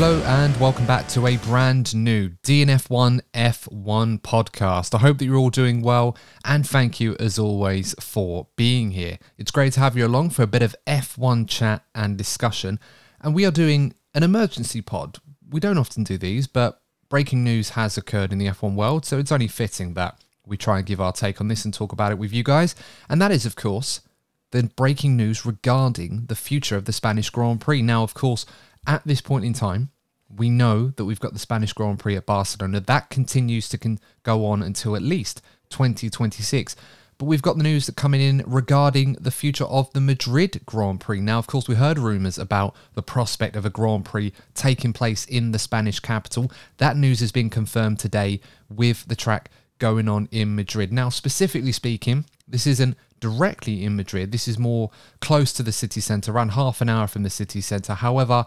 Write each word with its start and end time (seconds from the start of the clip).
Hello 0.00 0.22
and 0.26 0.56
welcome 0.60 0.86
back 0.86 1.08
to 1.08 1.26
a 1.26 1.38
brand 1.38 1.92
new 1.92 2.28
DNF1 2.44 3.20
F1 3.34 4.20
podcast. 4.20 4.94
I 4.94 4.98
hope 4.98 5.18
that 5.18 5.24
you're 5.24 5.34
all 5.34 5.50
doing 5.50 5.82
well 5.82 6.16
and 6.44 6.64
thank 6.64 7.00
you 7.00 7.16
as 7.18 7.36
always 7.36 7.96
for 7.98 8.46
being 8.54 8.92
here. 8.92 9.18
It's 9.38 9.50
great 9.50 9.72
to 9.72 9.80
have 9.80 9.96
you 9.96 10.06
along 10.06 10.30
for 10.30 10.44
a 10.44 10.46
bit 10.46 10.62
of 10.62 10.76
F1 10.86 11.48
chat 11.48 11.82
and 11.96 12.16
discussion. 12.16 12.78
And 13.20 13.34
we 13.34 13.44
are 13.44 13.50
doing 13.50 13.92
an 14.14 14.22
emergency 14.22 14.82
pod. 14.82 15.18
We 15.50 15.58
don't 15.58 15.78
often 15.78 16.04
do 16.04 16.16
these, 16.16 16.46
but 16.46 16.80
breaking 17.08 17.42
news 17.42 17.70
has 17.70 17.96
occurred 17.96 18.32
in 18.32 18.38
the 18.38 18.46
F1 18.46 18.76
world, 18.76 19.04
so 19.04 19.18
it's 19.18 19.32
only 19.32 19.48
fitting 19.48 19.94
that 19.94 20.22
we 20.46 20.56
try 20.56 20.78
and 20.78 20.86
give 20.86 21.00
our 21.00 21.12
take 21.12 21.40
on 21.40 21.48
this 21.48 21.64
and 21.64 21.74
talk 21.74 21.90
about 21.90 22.12
it 22.12 22.18
with 22.18 22.32
you 22.32 22.44
guys. 22.44 22.76
And 23.08 23.20
that 23.20 23.32
is, 23.32 23.44
of 23.44 23.56
course, 23.56 24.02
the 24.50 24.70
breaking 24.76 25.16
news 25.16 25.44
regarding 25.44 26.26
the 26.26 26.36
future 26.36 26.76
of 26.76 26.84
the 26.84 26.92
Spanish 26.92 27.30
Grand 27.30 27.60
Prix. 27.60 27.82
Now, 27.82 28.02
of 28.02 28.14
course, 28.14 28.46
at 28.88 29.06
this 29.06 29.20
point 29.20 29.44
in 29.44 29.52
time, 29.52 29.90
we 30.34 30.50
know 30.50 30.88
that 30.96 31.04
we've 31.04 31.20
got 31.20 31.34
the 31.34 31.38
Spanish 31.38 31.72
Grand 31.72 31.98
Prix 31.98 32.16
at 32.16 32.26
Barcelona. 32.26 32.80
That 32.80 33.10
continues 33.10 33.68
to 33.68 33.98
go 34.24 34.46
on 34.46 34.62
until 34.62 34.96
at 34.96 35.02
least 35.02 35.42
2026. 35.70 36.74
But 37.18 37.26
we've 37.26 37.42
got 37.42 37.56
the 37.56 37.64
news 37.64 37.86
that 37.86 37.96
coming 37.96 38.20
in 38.20 38.44
regarding 38.46 39.14
the 39.14 39.32
future 39.32 39.64
of 39.64 39.92
the 39.92 40.00
Madrid 40.00 40.60
Grand 40.66 41.00
Prix. 41.00 41.20
Now, 41.20 41.38
of 41.38 41.46
course, 41.48 41.68
we 41.68 41.74
heard 41.74 41.98
rumours 41.98 42.38
about 42.38 42.76
the 42.94 43.02
prospect 43.02 43.56
of 43.56 43.66
a 43.66 43.70
Grand 43.70 44.04
Prix 44.04 44.32
taking 44.54 44.92
place 44.92 45.24
in 45.24 45.50
the 45.50 45.58
Spanish 45.58 46.00
capital. 46.00 46.50
That 46.76 46.96
news 46.96 47.20
has 47.20 47.32
been 47.32 47.50
confirmed 47.50 47.98
today 47.98 48.40
with 48.68 49.06
the 49.06 49.16
track 49.16 49.50
going 49.78 50.08
on 50.08 50.28
in 50.30 50.54
Madrid. 50.54 50.92
Now, 50.92 51.08
specifically 51.08 51.72
speaking, 51.72 52.24
this 52.46 52.66
isn't 52.66 52.96
directly 53.20 53.84
in 53.84 53.96
Madrid. 53.96 54.30
This 54.30 54.46
is 54.46 54.58
more 54.58 54.90
close 55.20 55.52
to 55.54 55.62
the 55.64 55.72
city 55.72 56.00
centre, 56.00 56.30
around 56.30 56.50
half 56.50 56.80
an 56.80 56.88
hour 56.88 57.08
from 57.08 57.24
the 57.24 57.30
city 57.30 57.60
centre. 57.60 57.94
However, 57.94 58.46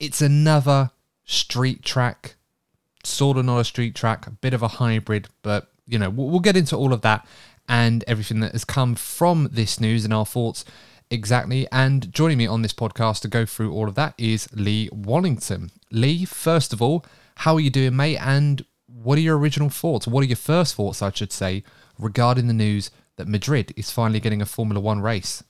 it's 0.00 0.20
another 0.20 0.90
street 1.24 1.84
track, 1.84 2.36
sort 3.04 3.36
of 3.36 3.44
not 3.44 3.58
a 3.58 3.64
street 3.64 3.94
track, 3.94 4.26
a 4.26 4.30
bit 4.30 4.54
of 4.54 4.62
a 4.62 4.68
hybrid, 4.68 5.28
but 5.42 5.70
you 5.86 5.98
know, 5.98 6.10
we'll, 6.10 6.28
we'll 6.28 6.40
get 6.40 6.56
into 6.56 6.76
all 6.76 6.92
of 6.92 7.02
that 7.02 7.26
and 7.68 8.04
everything 8.06 8.40
that 8.40 8.52
has 8.52 8.64
come 8.64 8.94
from 8.94 9.48
this 9.52 9.80
news 9.80 10.04
and 10.04 10.14
our 10.14 10.26
thoughts 10.26 10.64
exactly. 11.10 11.66
And 11.72 12.12
joining 12.12 12.38
me 12.38 12.46
on 12.46 12.62
this 12.62 12.72
podcast 12.72 13.20
to 13.20 13.28
go 13.28 13.44
through 13.44 13.72
all 13.72 13.88
of 13.88 13.94
that 13.96 14.14
is 14.18 14.48
Lee 14.52 14.88
Wallington. 14.92 15.70
Lee, 15.90 16.24
first 16.24 16.72
of 16.72 16.82
all, 16.82 17.04
how 17.36 17.54
are 17.54 17.60
you 17.60 17.70
doing, 17.70 17.96
mate? 17.96 18.18
And 18.18 18.64
what 18.86 19.18
are 19.18 19.22
your 19.22 19.38
original 19.38 19.70
thoughts? 19.70 20.06
What 20.06 20.22
are 20.22 20.26
your 20.26 20.36
first 20.36 20.74
thoughts, 20.74 21.02
I 21.02 21.10
should 21.12 21.32
say, 21.32 21.62
regarding 21.98 22.46
the 22.46 22.54
news 22.54 22.90
that 23.16 23.28
Madrid 23.28 23.72
is 23.76 23.90
finally 23.90 24.20
getting 24.20 24.42
a 24.42 24.46
Formula 24.46 24.80
One 24.80 25.00
race? 25.00 25.42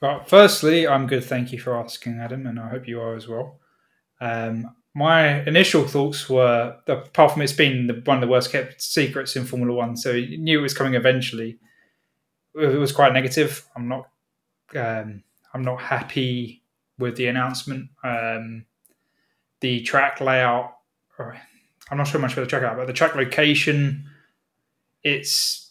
Well, 0.00 0.24
firstly, 0.24 0.88
I'm 0.88 1.06
good. 1.06 1.24
Thank 1.24 1.52
you 1.52 1.58
for 1.58 1.76
asking, 1.76 2.18
Adam, 2.18 2.46
and 2.46 2.58
I 2.58 2.68
hope 2.68 2.88
you 2.88 3.00
are 3.00 3.14
as 3.14 3.28
well. 3.28 3.60
Um, 4.20 4.74
my 4.94 5.42
initial 5.44 5.86
thoughts 5.86 6.28
were, 6.28 6.76
apart 6.86 7.32
from 7.32 7.42
it's 7.42 7.52
been 7.52 7.86
the, 7.86 8.02
one 8.04 8.16
of 8.16 8.20
the 8.20 8.28
worst 8.28 8.50
kept 8.50 8.82
secrets 8.82 9.36
in 9.36 9.46
Formula 9.46 9.72
One, 9.72 9.96
so 9.96 10.10
you 10.10 10.36
knew 10.36 10.58
it 10.58 10.62
was 10.62 10.74
coming 10.74 10.94
eventually. 10.94 11.58
It 12.54 12.78
was 12.78 12.92
quite 12.92 13.12
negative. 13.12 13.66
I'm 13.76 13.88
not, 13.88 14.08
um, 14.74 15.22
I'm 15.54 15.62
not 15.62 15.80
happy 15.80 16.64
with 16.98 17.16
the 17.16 17.28
announcement. 17.28 17.90
Um, 18.02 18.66
the 19.60 19.80
track 19.82 20.20
layout, 20.20 20.76
I'm 21.18 21.96
not 21.96 22.08
sure 22.08 22.20
much 22.20 22.32
about 22.32 22.42
the 22.42 22.48
track 22.48 22.62
layout, 22.62 22.76
but 22.76 22.86
the 22.86 22.92
track 22.92 23.14
location, 23.14 24.08
it's, 25.04 25.70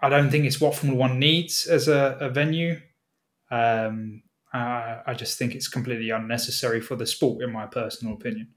I 0.00 0.08
don't 0.08 0.30
think 0.30 0.46
it's 0.46 0.60
what 0.60 0.74
Formula 0.74 0.98
One 0.98 1.18
needs 1.18 1.66
as 1.66 1.88
a, 1.88 2.16
a 2.20 2.30
venue. 2.30 2.80
Um, 3.50 4.22
uh, 4.52 5.02
I 5.06 5.14
just 5.14 5.38
think 5.38 5.54
it's 5.54 5.68
completely 5.68 6.10
unnecessary 6.10 6.80
for 6.80 6.96
the 6.96 7.06
sport, 7.06 7.42
in 7.42 7.52
my 7.52 7.66
personal 7.66 8.14
opinion. 8.14 8.48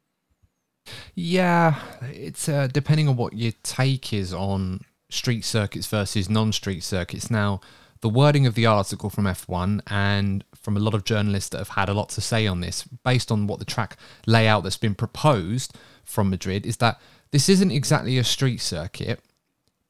Yeah, 1.16 1.80
it's 2.02 2.48
uh, 2.48 2.68
depending 2.68 3.08
on 3.08 3.16
what 3.16 3.34
your 3.34 3.52
take 3.64 4.14
is 4.14 4.34
on 4.34 4.82
street 5.10 5.44
circuits 5.44 5.88
versus 5.88 6.30
non-street 6.30 6.84
circuits. 6.84 7.30
Now, 7.30 7.62
the 8.02 8.10
wording 8.10 8.46
of 8.46 8.56
the 8.56 8.66
article 8.66 9.10
from 9.10 9.26
F1 9.26 9.82
and 9.88 10.44
from 10.56 10.78
a 10.78 10.80
lot 10.80 10.94
of 10.94 11.04
journalists 11.04 11.50
that 11.50 11.58
have 11.58 11.70
had 11.70 11.90
a 11.90 11.94
lot 11.94 12.10
to 12.10 12.22
say 12.22 12.48
on 12.48 12.62
this, 12.62 12.84
based 12.84 13.32
on 13.32 13.48
what 13.48 13.60
the 13.60 13.66
track 13.66 13.98
layout 14.26 14.64
that's 14.64 14.78
been 14.78 14.96
proposed 14.96 15.76
from 16.06 16.30
Madrid, 16.30 16.66
is 16.66 16.78
that 16.78 17.00
this 17.32 17.50
isn't 17.50 17.72
exactly 17.72 18.18
a 18.18 18.24
street 18.24 18.62
circuit, 18.62 19.20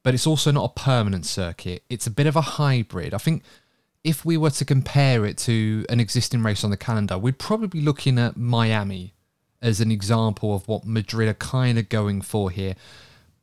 but 0.04 0.14
it's 0.14 0.28
also 0.28 0.52
not 0.52 0.72
a 0.72 0.80
permanent 0.80 1.26
circuit. 1.26 1.84
It's 1.90 2.08
a 2.08 2.12
bit 2.12 2.28
of 2.28 2.36
a 2.36 2.42
hybrid. 2.42 3.14
I 3.14 3.20
think 3.20 3.44
if 4.04 4.24
we 4.24 4.38
were 4.38 4.50
to 4.50 4.66
compare 4.66 5.26
it 5.26 5.38
to 5.38 5.86
an 5.90 6.00
existing 6.00 6.44
race 6.44 6.64
on 6.64 6.70
the 6.70 6.78
calendar, 6.78 7.18
we'd 7.18 7.40
probably 7.40 7.68
be 7.68 7.82
looking 7.82 8.18
at 8.18 8.38
Miami 8.38 9.14
as 9.62 9.82
an 9.82 9.92
example 9.92 10.56
of 10.56 10.68
what 10.68 10.86
Madrid 10.86 11.28
are 11.28 11.34
kind 11.34 11.78
of 11.78 11.90
going 11.90 12.22
for 12.22 12.50
here. 12.50 12.76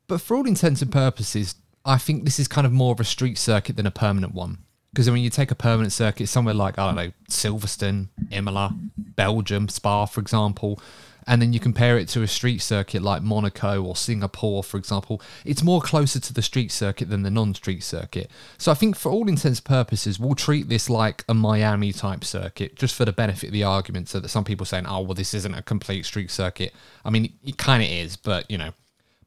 But 0.07 0.21
for 0.21 0.37
all 0.37 0.47
intents 0.47 0.81
and 0.81 0.91
purposes, 0.91 1.57
I 1.85 1.99
think 1.99 2.25
this 2.25 2.39
is 2.39 2.49
kind 2.49 2.67
of 2.67 2.73
more 2.73 2.93
of 2.93 3.01
a 3.01 3.05
street 3.05 3.39
circuit 3.39 3.77
than 3.77 3.87
a 3.87 3.91
permanent 3.91 4.35
one. 4.35 4.59
Because 4.93 5.11
when 5.11 5.21
you 5.21 5.29
take 5.29 5.51
a 5.51 5.55
permanent 5.55 5.93
circuit 5.93 6.29
somewhere 6.29 6.55
like, 6.55 6.79
I 6.79 6.87
don't 6.87 6.97
know, 6.97 7.13
Silverstone, 7.29 8.09
Imola, 8.31 8.75
Belgium, 8.97 9.69
Spa, 9.69 10.07
for 10.07 10.23
example, 10.23 10.81
and 11.27 11.43
then 11.43 11.53
you 11.53 11.59
compare 11.59 11.99
it 11.99 12.09
to 12.09 12.23
a 12.23 12.29
street 12.29 12.63
circuit 12.63 13.03
like 13.03 13.23
Monaco 13.23 13.83
or 13.83 13.97
Singapore, 13.97 14.63
for 14.63 14.77
example, 14.77 15.21
it's 15.45 15.63
more 15.63 15.81
closer 15.81 16.21
to 16.21 16.33
the 16.33 16.43
street 16.43 16.71
circuit 16.71 17.11
than 17.11 17.23
the 17.23 17.31
non 17.31 17.53
street 17.55 17.83
circuit. 17.83 18.31
So 18.59 18.71
I 18.71 18.75
think 18.75 18.97
for 18.97 19.11
all 19.11 19.29
intents 19.29 19.59
and 19.59 19.65
purposes, 19.65 20.21
we'll 20.21 20.37
treat 20.37 20.69
this 20.69 20.89
like 20.89 21.25
a 21.29 21.35
Miami 21.35 21.93
type 21.93 22.23
circuit, 22.23 22.77
just 22.77 22.95
for 22.95 23.05
the 23.05 23.13
benefit 23.13 23.49
of 23.49 23.53
the 23.53 23.65
argument, 23.65 24.09
so 24.09 24.21
that 24.21 24.29
some 24.29 24.45
people 24.45 24.67
saying, 24.67 24.87
oh, 24.87 25.01
well, 25.01 25.15
this 25.15 25.35
isn't 25.35 25.55
a 25.55 25.63
complete 25.63 26.07
street 26.07 26.31
circuit. 26.31 26.73
I 27.05 27.11
mean, 27.11 27.33
it 27.45 27.59
kind 27.59 27.83
of 27.83 27.89
is, 27.89 28.17
but, 28.17 28.49
you 28.49 28.57
know, 28.57 28.73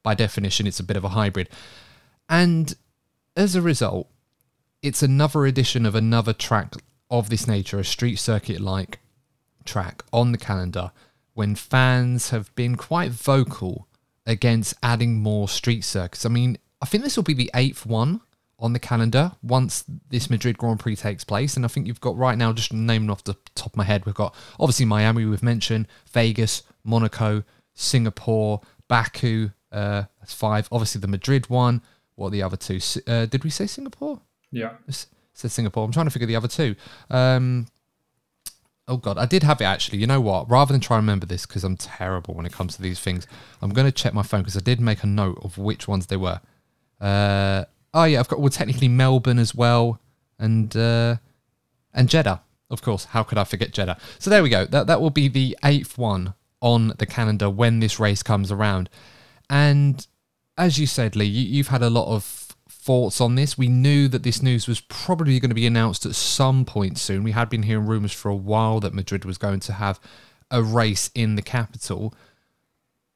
by 0.02 0.16
definition, 0.16 0.68
it's 0.68 0.80
a 0.80 0.86
bit 0.86 0.98
of 0.98 1.04
a 1.04 1.10
hybrid. 1.10 1.50
And 2.30 2.74
as 3.36 3.56
a 3.56 3.62
result, 3.62 4.08
it's 4.82 5.04
another 5.04 5.46
edition 5.46 5.86
of 5.86 5.96
another 5.96 6.32
track 6.32 6.76
of 7.12 7.30
this 7.30 7.46
nature, 7.46 7.80
a 7.80 7.84
street 7.84 8.18
circuit 8.18 8.62
like 8.62 9.00
track 9.66 10.04
on 10.14 10.32
the 10.32 10.38
calendar 10.38 10.92
when 11.40 11.56
fans 11.56 12.32
have 12.32 12.54
been 12.56 12.76
quite 12.76 13.12
vocal 13.12 13.88
against 14.26 14.74
adding 14.84 15.22
more 15.22 15.48
street 15.48 15.86
circuits. 15.86 16.26
I 16.26 16.30
mean, 16.30 16.58
I 16.82 16.86
think 16.86 17.02
this 17.02 17.16
will 17.16 17.24
be 17.24 17.34
the 17.34 17.50
eighth 17.56 17.86
one 17.86 18.20
on 18.60 18.74
the 18.74 18.80
calendar 18.80 19.32
once 19.42 19.86
this 20.10 20.30
Madrid 20.30 20.58
Grand 20.58 20.82
Prix 20.82 20.98
takes 20.98 21.24
place. 21.24 21.56
And 21.56 21.64
I 21.64 21.70
think 21.70 21.88
you've 21.88 22.02
got 22.02 22.18
right 22.18 22.38
now, 22.38 22.52
just 22.52 22.74
naming 22.74 23.10
off 23.10 23.24
the 23.24 23.38
top 23.56 23.68
of 23.68 23.78
my 23.78 23.86
head, 23.86 24.06
we've 24.06 24.14
got 24.14 24.36
obviously 24.60 24.86
Miami, 24.86 25.24
we've 25.24 25.42
mentioned, 25.42 25.88
Vegas, 26.12 26.64
Monaco, 26.84 27.46
Singapore, 27.74 28.60
Baku, 28.90 29.52
uh, 29.72 30.04
that's 30.20 30.34
five. 30.34 30.68
Obviously 30.74 31.00
the 31.00 31.08
Madrid 31.08 31.50
one. 31.50 31.82
What 32.16 32.28
are 32.28 32.32
the 32.32 32.44
other 32.44 32.58
two? 32.58 32.82
Uh, 33.08 33.28
did 33.28 33.46
we 33.46 33.50
say 33.50 33.66
Singapore? 33.66 34.20
Yeah. 34.52 34.74
Said 35.34 35.52
Singapore. 35.52 35.86
I'm 35.86 35.94
trying 35.94 36.08
to 36.08 36.12
figure 36.12 36.28
the 36.28 36.36
other 36.36 36.50
two. 36.50 36.76
Um, 37.10 37.68
Oh 38.90 38.98
god, 38.98 39.20
I 39.20 39.28
did 39.28 39.44
have 39.44 39.62
it 39.62 39.66
actually. 39.66 40.00
You 40.00 40.08
know 40.08 40.20
what? 40.20 40.50
Rather 40.50 40.74
than 40.74 40.82
try 40.82 40.98
and 40.98 41.04
remember 41.04 41.28
this 41.28 41.46
because 41.46 41.64
I'm 41.64 41.78
terrible 41.78 42.34
when 42.34 42.48
it 42.48 42.52
comes 42.52 42.76
to 42.76 42.82
these 42.82 43.00
things, 43.00 43.28
I'm 43.62 43.70
going 43.70 43.86
to 43.86 43.92
check 43.92 44.16
my 44.16 44.24
phone 44.24 44.42
because 44.42 44.58
I 44.58 44.62
did 44.62 44.82
make 44.82 45.04
a 45.04 45.08
note 45.08 45.40
of 45.44 45.60
which 45.60 45.88
ones 45.88 46.08
they 46.08 46.18
were. 46.18 46.42
Uh, 47.00 47.66
oh 47.94 48.06
yeah, 48.06 48.20
I've 48.20 48.28
got 48.28 48.40
well 48.40 48.50
technically 48.50 48.88
Melbourne 48.88 49.38
as 49.38 49.54
well, 49.54 50.00
and 50.40 50.76
uh, 50.76 51.18
and 51.94 52.10
Jeddah, 52.10 52.42
of 52.72 52.82
course. 52.82 53.06
How 53.06 53.22
could 53.22 53.38
I 53.38 53.44
forget 53.44 53.72
Jeddah? 53.72 53.98
So 54.18 54.32
there 54.32 54.42
we 54.42 54.50
go. 54.50 54.66
That 54.66 54.88
that 54.88 55.00
will 55.02 55.12
be 55.12 55.28
the 55.28 55.56
eighth 55.64 55.98
one 55.98 56.34
on 56.60 56.94
the 56.98 57.06
calendar 57.06 57.50
when 57.50 57.80
this 57.80 58.00
race 58.00 58.24
comes 58.24 58.52
around. 58.52 58.90
And 59.52 60.06
as 60.58 60.80
you 60.80 60.88
said, 60.88 61.16
Lee, 61.16 61.26
you, 61.26 61.44
you've 61.44 61.70
had 61.70 61.84
a 61.84 61.90
lot 61.92 62.14
of 62.14 62.49
thoughts 62.80 63.20
on 63.20 63.36
this. 63.36 63.58
We 63.58 63.68
knew 63.68 64.08
that 64.08 64.24
this 64.24 64.42
news 64.42 64.68
was 64.68 64.80
probably 64.82 65.40
going 65.40 65.50
to 65.50 65.56
be 65.56 65.68
announced 65.68 66.06
at 66.06 66.16
some 66.16 66.66
point 66.66 66.98
soon. 66.98 67.24
We 67.24 67.32
had 67.32 67.50
been 67.50 67.64
hearing 67.64 67.86
rumours 67.86 68.14
for 68.14 68.30
a 68.30 68.36
while 68.36 68.80
that 68.80 68.94
Madrid 68.94 69.26
was 69.26 69.38
going 69.38 69.60
to 69.62 69.74
have 69.74 70.00
a 70.50 70.64
race 70.64 71.12
in 71.14 71.36
the 71.36 71.42
capital. 71.42 72.14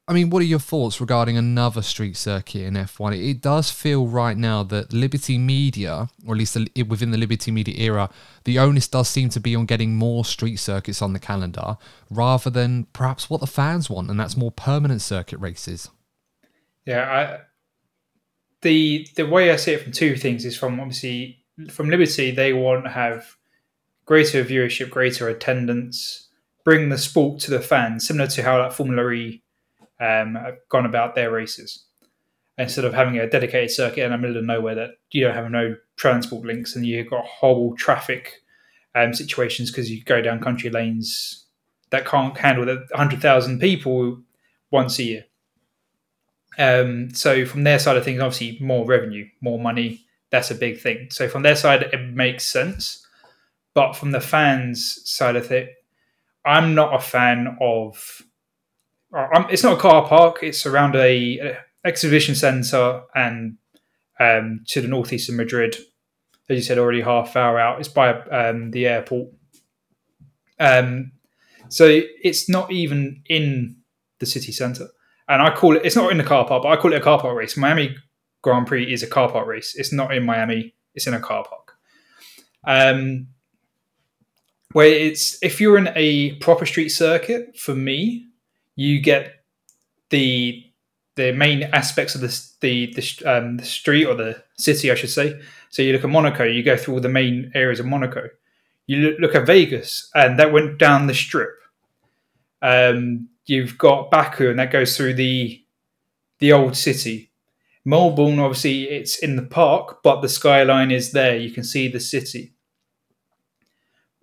I 0.06 0.12
mean, 0.12 0.28
what 0.28 0.42
are 0.42 0.44
your 0.44 0.58
thoughts 0.58 1.00
regarding 1.00 1.38
another 1.38 1.80
street 1.80 2.18
circuit 2.18 2.60
in 2.60 2.74
F1? 2.74 3.18
It 3.18 3.40
does 3.40 3.70
feel 3.70 4.06
right 4.06 4.36
now 4.36 4.62
that 4.64 4.92
Liberty 4.92 5.38
Media, 5.38 6.10
or 6.26 6.34
at 6.34 6.38
least 6.38 6.58
within 6.86 7.10
the 7.10 7.16
Liberty 7.16 7.50
Media 7.50 7.74
era, 7.78 8.10
the 8.44 8.58
onus 8.58 8.86
does 8.86 9.08
seem 9.08 9.30
to 9.30 9.40
be 9.40 9.56
on 9.56 9.64
getting 9.64 9.96
more 9.96 10.26
street 10.26 10.56
circuits 10.56 11.00
on 11.00 11.14
the 11.14 11.18
calendar 11.18 11.78
rather 12.10 12.50
than 12.50 12.84
perhaps 12.92 13.30
what 13.30 13.40
the 13.40 13.46
fans 13.46 13.88
want, 13.88 14.10
and 14.10 14.20
that's 14.20 14.36
more 14.36 14.52
permanent 14.52 15.00
circuit 15.00 15.38
races. 15.38 15.88
Yeah, 16.84 17.10
I, 17.10 17.53
the 18.64 19.06
the 19.14 19.26
way 19.26 19.52
I 19.52 19.56
see 19.56 19.72
it 19.72 19.82
from 19.82 19.92
two 19.92 20.16
things 20.16 20.44
is 20.44 20.56
from 20.56 20.80
obviously 20.80 21.44
from 21.70 21.90
Liberty, 21.90 22.32
they 22.32 22.52
want 22.52 22.84
to 22.84 22.90
have 22.90 23.36
greater 24.06 24.44
viewership, 24.44 24.90
greater 24.90 25.28
attendance, 25.28 26.28
bring 26.64 26.88
the 26.88 26.98
sport 26.98 27.38
to 27.40 27.50
the 27.50 27.60
fans, 27.60 28.06
similar 28.08 28.26
to 28.26 28.42
how 28.42 28.58
like 28.58 28.72
Formula 28.72 29.08
E 29.10 29.42
um, 30.00 30.34
have 30.34 30.56
gone 30.68 30.86
about 30.86 31.14
their 31.14 31.30
races. 31.30 31.84
Instead 32.56 32.84
of 32.84 32.94
having 32.94 33.18
a 33.18 33.28
dedicated 33.28 33.70
circuit 33.70 34.04
in 34.04 34.12
the 34.12 34.18
middle 34.18 34.36
of 34.36 34.44
nowhere 34.44 34.74
that 34.76 34.90
you 35.10 35.24
don't 35.24 35.34
have 35.34 35.50
no 35.50 35.76
transport 35.96 36.44
links 36.44 36.74
and 36.74 36.86
you've 36.86 37.10
got 37.10 37.24
horrible 37.24 37.76
traffic 37.76 38.42
um, 38.94 39.12
situations 39.12 39.70
because 39.70 39.90
you 39.90 40.02
go 40.04 40.22
down 40.22 40.40
country 40.40 40.70
lanes 40.70 41.46
that 41.90 42.06
can't 42.06 42.36
handle 42.38 42.64
the 42.64 42.76
100,000 42.90 43.58
people 43.58 44.20
once 44.70 44.98
a 45.00 45.02
year. 45.02 45.24
Um, 46.58 47.12
so 47.14 47.44
from 47.44 47.64
their 47.64 47.78
side 47.78 47.96
of 47.96 48.04
things, 48.04 48.20
obviously 48.20 48.58
more 48.60 48.86
revenue, 48.86 49.28
more 49.40 49.58
money. 49.58 50.04
That's 50.30 50.50
a 50.50 50.54
big 50.54 50.80
thing. 50.80 51.08
So 51.10 51.28
from 51.28 51.42
their 51.42 51.56
side, 51.56 51.82
it 51.82 52.00
makes 52.12 52.44
sense. 52.44 53.06
But 53.74 53.94
from 53.94 54.12
the 54.12 54.20
fans' 54.20 55.00
side 55.04 55.36
of 55.36 55.50
it, 55.50 55.74
I'm 56.44 56.74
not 56.74 56.94
a 56.94 57.00
fan 57.00 57.56
of 57.60 58.22
I'm, 59.12 59.48
it's 59.50 59.62
not 59.62 59.78
a 59.78 59.80
car 59.80 60.06
park. 60.06 60.38
It's 60.42 60.66
around 60.66 60.96
a, 60.96 61.38
a 61.38 61.58
exhibition 61.84 62.34
centre 62.34 63.02
and 63.14 63.56
um, 64.18 64.64
to 64.68 64.80
the 64.80 64.88
northeast 64.88 65.28
of 65.28 65.36
Madrid. 65.36 65.76
As 66.48 66.56
you 66.56 66.62
said, 66.62 66.78
already 66.78 67.00
half 67.00 67.36
hour 67.36 67.58
out. 67.58 67.78
It's 67.78 67.88
by 67.88 68.12
um, 68.12 68.70
the 68.70 68.86
airport. 68.86 69.28
Um, 70.58 71.12
so 71.68 71.86
it's 72.22 72.48
not 72.48 72.70
even 72.70 73.22
in 73.26 73.76
the 74.18 74.26
city 74.26 74.52
centre. 74.52 74.88
And 75.28 75.40
I 75.40 75.54
call 75.54 75.76
it, 75.76 75.82
it's 75.84 75.96
not 75.96 76.10
in 76.10 76.18
the 76.18 76.24
car 76.24 76.46
park, 76.46 76.62
but 76.62 76.68
I 76.70 76.76
call 76.76 76.92
it 76.92 76.96
a 76.96 77.00
car 77.00 77.20
park 77.20 77.36
race. 77.36 77.56
Miami 77.56 77.96
Grand 78.42 78.66
Prix 78.66 78.92
is 78.92 79.02
a 79.02 79.06
car 79.06 79.30
park 79.30 79.46
race. 79.46 79.74
It's 79.74 79.92
not 79.92 80.14
in 80.14 80.24
Miami, 80.24 80.74
it's 80.94 81.06
in 81.06 81.14
a 81.14 81.20
car 81.20 81.44
park. 81.44 81.72
Um, 82.66 83.28
where 84.72 84.88
it's, 84.88 85.42
if 85.42 85.60
you're 85.60 85.78
in 85.78 85.90
a 85.94 86.34
proper 86.36 86.66
street 86.66 86.90
circuit, 86.90 87.56
for 87.56 87.74
me, 87.74 88.28
you 88.76 89.00
get 89.00 89.44
the 90.10 90.62
the 91.16 91.32
main 91.32 91.62
aspects 91.62 92.14
of 92.14 92.20
the 92.20 92.40
the 92.60 92.92
the, 92.94 93.22
um, 93.24 93.56
the 93.56 93.64
street 93.64 94.04
or 94.04 94.14
the 94.14 94.42
city, 94.58 94.90
I 94.90 94.94
should 94.94 95.10
say. 95.10 95.40
So 95.70 95.82
you 95.82 95.92
look 95.92 96.04
at 96.04 96.10
Monaco, 96.10 96.44
you 96.44 96.62
go 96.62 96.76
through 96.76 96.94
all 96.94 97.00
the 97.00 97.08
main 97.08 97.50
areas 97.54 97.80
of 97.80 97.86
Monaco. 97.86 98.28
You 98.86 99.16
look 99.18 99.34
at 99.34 99.46
Vegas, 99.46 100.10
and 100.14 100.38
that 100.38 100.52
went 100.52 100.78
down 100.78 101.06
the 101.06 101.14
strip. 101.14 101.54
Um, 102.60 103.28
you've 103.46 103.78
got 103.78 104.10
Baku, 104.10 104.50
and 104.50 104.58
that 104.58 104.72
goes 104.72 104.96
through 104.96 105.14
the 105.14 105.60
the 106.38 106.52
old 106.52 106.76
city. 106.76 107.30
Melbourne, 107.84 108.38
obviously, 108.38 108.84
it's 108.84 109.18
in 109.18 109.36
the 109.36 109.42
park, 109.42 110.02
but 110.02 110.22
the 110.22 110.28
skyline 110.28 110.90
is 110.90 111.12
there. 111.12 111.36
You 111.36 111.50
can 111.50 111.64
see 111.64 111.88
the 111.88 112.00
city. 112.00 112.54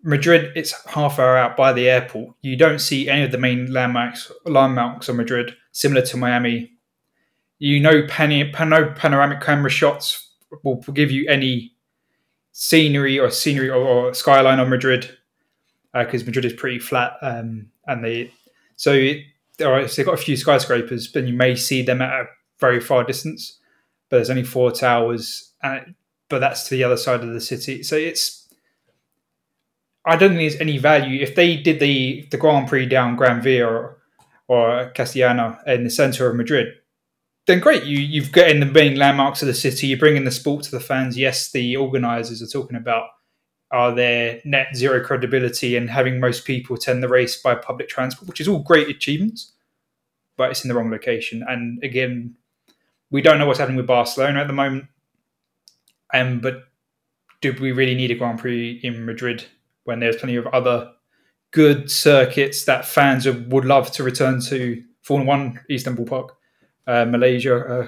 Madrid, 0.04 0.52
it's 0.56 0.74
half 0.88 1.20
hour 1.20 1.38
out 1.38 1.56
by 1.56 1.72
the 1.72 1.88
airport. 1.88 2.36
You 2.42 2.56
don't 2.56 2.80
see 2.80 3.08
any 3.08 3.24
of 3.24 3.32
the 3.32 3.38
main 3.38 3.72
landmarks 3.72 4.32
landmarks 4.46 5.10
of 5.10 5.16
Madrid, 5.16 5.56
similar 5.72 6.02
to 6.08 6.18
Miami. 6.18 6.72
You 7.60 7.80
know, 7.80 8.08
pan- 8.08 8.52
pan- 8.52 8.96
panoramic 8.96 9.42
camera 9.42 9.70
shots 9.70 10.32
will 10.64 10.78
give 10.78 11.12
you 11.12 11.28
any 11.30 11.74
scenery 12.52 13.20
or 13.20 13.30
scenery 13.30 13.70
or, 13.70 13.78
or 13.78 14.14
skyline 14.14 14.60
on 14.60 14.70
Madrid 14.70 15.18
because 15.94 16.24
uh, 16.24 16.26
Madrid 16.26 16.46
is 16.46 16.54
pretty 16.54 16.80
flat, 16.80 17.14
um, 17.22 17.68
and 17.86 18.04
they 18.04 18.32
so 18.82 18.94
it, 18.94 19.26
so 19.60 19.86
they've 19.96 20.06
got 20.08 20.16
a 20.16 20.18
few 20.18 20.36
skyscrapers, 20.36 21.08
but 21.08 21.28
you 21.28 21.34
may 21.34 21.56
see 21.56 21.84
them 21.84 22.02
at 22.02 22.10
a 22.10 22.26
very 22.60 22.80
far 22.80 23.04
distance. 23.04 23.60
But 24.10 24.18
there's 24.18 24.32
only 24.32 24.44
four 24.44 24.72
towers, 24.72 25.54
and, 25.62 25.94
but 26.30 26.40
that's 26.40 26.64
to 26.64 26.72
the 26.72 26.84
other 26.84 26.98
side 26.98 27.22
of 27.22 27.32
the 27.32 27.40
city. 27.40 27.84
So 27.84 27.96
it's 27.96 28.48
I 30.04 30.16
don't 30.16 30.30
think 30.30 30.40
there's 30.40 30.60
any 30.60 30.80
value 30.80 31.22
if 31.22 31.36
they 31.36 31.58
did 31.58 31.80
the 31.80 32.28
the 32.32 32.38
Grand 32.38 32.68
Prix 32.68 32.88
down 32.88 33.16
Gran 33.16 33.40
Via 33.40 33.68
or, 33.68 33.98
or 34.48 34.92
Castellana 34.96 35.60
in 35.68 35.84
the 35.84 35.92
centre 35.92 36.28
of 36.28 36.36
Madrid. 36.36 36.74
Then 37.46 37.60
great, 37.60 37.84
you 37.84 38.00
you've 38.00 38.32
got 38.32 38.50
in 38.50 38.62
the 38.62 38.66
main 38.66 38.96
landmarks 38.96 39.44
of 39.44 39.48
the 39.48 39.54
city. 39.54 39.88
You're 39.88 40.00
bringing 40.00 40.26
the 40.26 40.32
sport 40.32 40.64
to 40.64 40.72
the 40.72 40.80
fans. 40.80 41.20
Yes, 41.20 41.52
the 41.52 41.78
organisers 41.78 42.42
are 42.42 42.48
talking 42.48 42.78
about 42.78 43.10
are 43.72 43.94
their 43.94 44.42
net 44.44 44.76
zero 44.76 45.04
credibility 45.04 45.76
and 45.76 45.90
having 45.90 46.20
most 46.20 46.46
people 46.46 46.76
attend 46.76 47.02
the 47.02 47.08
race 47.08 47.42
by 47.42 47.56
public 47.56 47.90
transport, 47.90 48.28
which 48.28 48.42
is 48.42 48.48
all 48.48 48.60
great 48.60 48.90
achievements, 48.90 49.54
but 50.38 50.52
it's 50.52 50.64
in 50.64 50.68
the 50.68 50.76
wrong 50.76 50.92
location. 50.92 51.44
And 51.48 51.82
again, 51.84 52.36
we 53.10 53.22
don't 53.22 53.40
know 53.40 53.46
what's 53.46 53.60
happening 53.60 53.78
with 53.78 53.88
Barcelona 53.88 54.42
at 54.42 54.48
the 54.48 54.54
moment. 54.54 54.86
Um, 56.14 56.40
but 56.40 56.66
do 57.40 57.56
we 57.60 57.72
really 57.72 57.96
need 57.96 58.12
a 58.12 58.16
Grand 58.16 58.40
Prix 58.40 58.80
in 58.84 59.06
Madrid 59.06 59.46
when 59.86 60.00
there's 60.00 60.18
plenty 60.18 60.36
of 60.36 60.48
other 60.48 60.92
good 61.52 61.92
circuits 61.92 62.66
that 62.66 62.86
fans 62.86 63.28
would 63.28 63.66
love 63.66 63.92
to 63.92 64.04
return 64.04 64.42
to. 64.42 64.84
Formula 65.02 65.28
One, 65.28 65.60
Istanbul 65.70 66.06
Park, 66.06 66.38
uh, 66.86 67.06
Malaysia, 67.06 67.56
uh, 67.56 67.88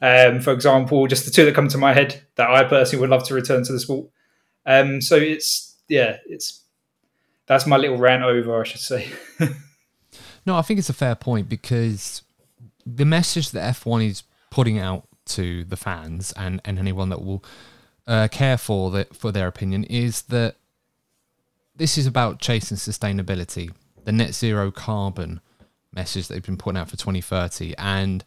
um, 0.00 0.40
for 0.40 0.52
example, 0.52 1.06
just 1.08 1.24
the 1.24 1.32
two 1.32 1.44
that 1.44 1.54
come 1.54 1.68
to 1.68 1.78
my 1.78 1.92
head 1.92 2.22
that 2.36 2.48
I 2.48 2.62
personally 2.64 3.00
would 3.00 3.10
love 3.10 3.24
to 3.24 3.34
return 3.34 3.64
to 3.64 3.72
the 3.72 3.80
sport. 3.80 4.08
Um, 4.68 5.00
so 5.00 5.16
it's 5.16 5.76
yeah, 5.88 6.18
it's 6.26 6.62
that's 7.46 7.66
my 7.66 7.78
little 7.78 7.96
rant 7.96 8.22
over, 8.22 8.60
I 8.60 8.64
should 8.64 8.80
say. 8.80 9.10
no, 10.46 10.56
I 10.56 10.62
think 10.62 10.78
it's 10.78 10.90
a 10.90 10.94
fair 10.94 11.14
point 11.14 11.48
because 11.48 12.22
the 12.84 13.06
message 13.06 13.50
that 13.52 13.74
F1 13.74 14.06
is 14.06 14.22
putting 14.50 14.78
out 14.78 15.08
to 15.24 15.64
the 15.64 15.76
fans 15.76 16.32
and, 16.36 16.60
and 16.64 16.78
anyone 16.78 17.08
that 17.08 17.24
will 17.24 17.42
uh, 18.06 18.28
care 18.30 18.58
for 18.58 18.90
the, 18.90 19.06
for 19.12 19.32
their 19.32 19.46
opinion 19.46 19.84
is 19.84 20.22
that 20.22 20.56
this 21.74 21.96
is 21.96 22.06
about 22.06 22.38
chasing 22.38 22.76
sustainability, 22.76 23.72
the 24.04 24.12
net 24.12 24.34
zero 24.34 24.70
carbon 24.70 25.40
message 25.92 26.28
that 26.28 26.34
they've 26.34 26.44
been 26.44 26.56
putting 26.58 26.78
out 26.78 26.90
for 26.90 26.96
2030. 26.96 27.74
And 27.78 28.24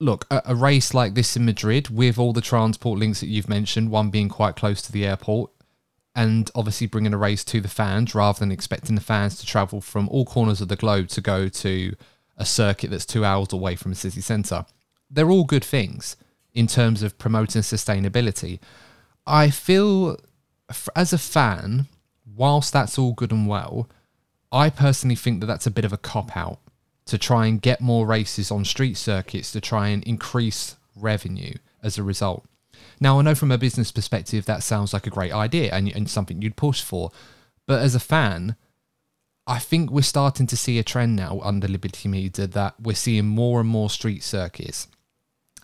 look, 0.00 0.26
a, 0.30 0.42
a, 0.46 0.54
race 0.54 0.94
like 0.94 1.14
this 1.14 1.36
in 1.36 1.44
Madrid, 1.44 1.90
with 1.90 2.18
all 2.18 2.32
the 2.32 2.40
transport 2.40 2.98
links 2.98 3.20
that 3.20 3.28
you've 3.28 3.48
mentioned, 3.48 3.90
one 3.90 4.10
being 4.10 4.28
quite 4.28 4.56
close 4.56 4.82
to 4.82 4.92
the 4.92 5.06
airport, 5.06 5.50
and 6.16 6.50
obviously 6.54 6.86
bringing 6.86 7.12
a 7.12 7.18
race 7.18 7.44
to 7.44 7.60
the 7.60 7.68
fans 7.68 8.14
rather 8.14 8.38
than 8.38 8.50
expecting 8.50 8.94
the 8.94 9.00
fans 9.00 9.38
to 9.38 9.46
travel 9.46 9.80
from 9.80 10.08
all 10.08 10.24
corners 10.24 10.60
of 10.60 10.68
the 10.68 10.76
globe 10.76 11.08
to 11.08 11.20
go 11.20 11.48
to 11.48 11.94
a 12.36 12.44
circuit 12.44 12.90
that's 12.90 13.06
two 13.06 13.24
hours 13.24 13.52
away 13.52 13.76
from 13.76 13.92
a 13.92 13.94
city 13.94 14.20
centre. 14.20 14.64
They're 15.10 15.30
all 15.30 15.44
good 15.44 15.64
things 15.64 16.16
in 16.52 16.66
terms 16.66 17.02
of 17.02 17.18
promoting 17.18 17.62
sustainability. 17.62 18.58
I 19.26 19.50
feel, 19.50 20.16
as 20.96 21.12
a 21.12 21.18
fan, 21.18 21.86
whilst 22.34 22.72
that's 22.72 22.98
all 22.98 23.12
good 23.12 23.30
and 23.30 23.46
well, 23.46 23.88
I 24.50 24.70
personally 24.70 25.14
think 25.14 25.40
that 25.40 25.46
that's 25.46 25.66
a 25.66 25.70
bit 25.70 25.84
of 25.84 25.92
a 25.92 25.98
cop 25.98 26.36
out 26.36 26.58
to 27.10 27.18
try 27.18 27.46
and 27.46 27.60
get 27.60 27.80
more 27.80 28.06
races 28.06 28.50
on 28.50 28.64
street 28.64 28.96
circuits 28.96 29.52
to 29.52 29.60
try 29.60 29.88
and 29.88 30.02
increase 30.04 30.76
revenue 30.96 31.54
as 31.82 31.98
a 31.98 32.02
result. 32.02 32.44
Now, 33.00 33.18
I 33.18 33.22
know 33.22 33.34
from 33.34 33.50
a 33.50 33.58
business 33.58 33.90
perspective 33.90 34.44
that 34.44 34.62
sounds 34.62 34.92
like 34.92 35.06
a 35.06 35.10
great 35.10 35.32
idea 35.32 35.72
and, 35.72 35.88
and 35.88 36.08
something 36.08 36.40
you'd 36.40 36.56
push 36.56 36.82
for, 36.82 37.10
but 37.66 37.80
as 37.80 37.94
a 37.94 38.00
fan, 38.00 38.56
I 39.46 39.58
think 39.58 39.90
we're 39.90 40.02
starting 40.02 40.46
to 40.46 40.56
see 40.56 40.78
a 40.78 40.84
trend 40.84 41.16
now 41.16 41.40
under 41.42 41.66
Liberty 41.66 42.08
Media 42.08 42.46
that 42.46 42.74
we're 42.80 42.94
seeing 42.94 43.26
more 43.26 43.60
and 43.60 43.68
more 43.68 43.90
street 43.90 44.22
circuits. 44.22 44.86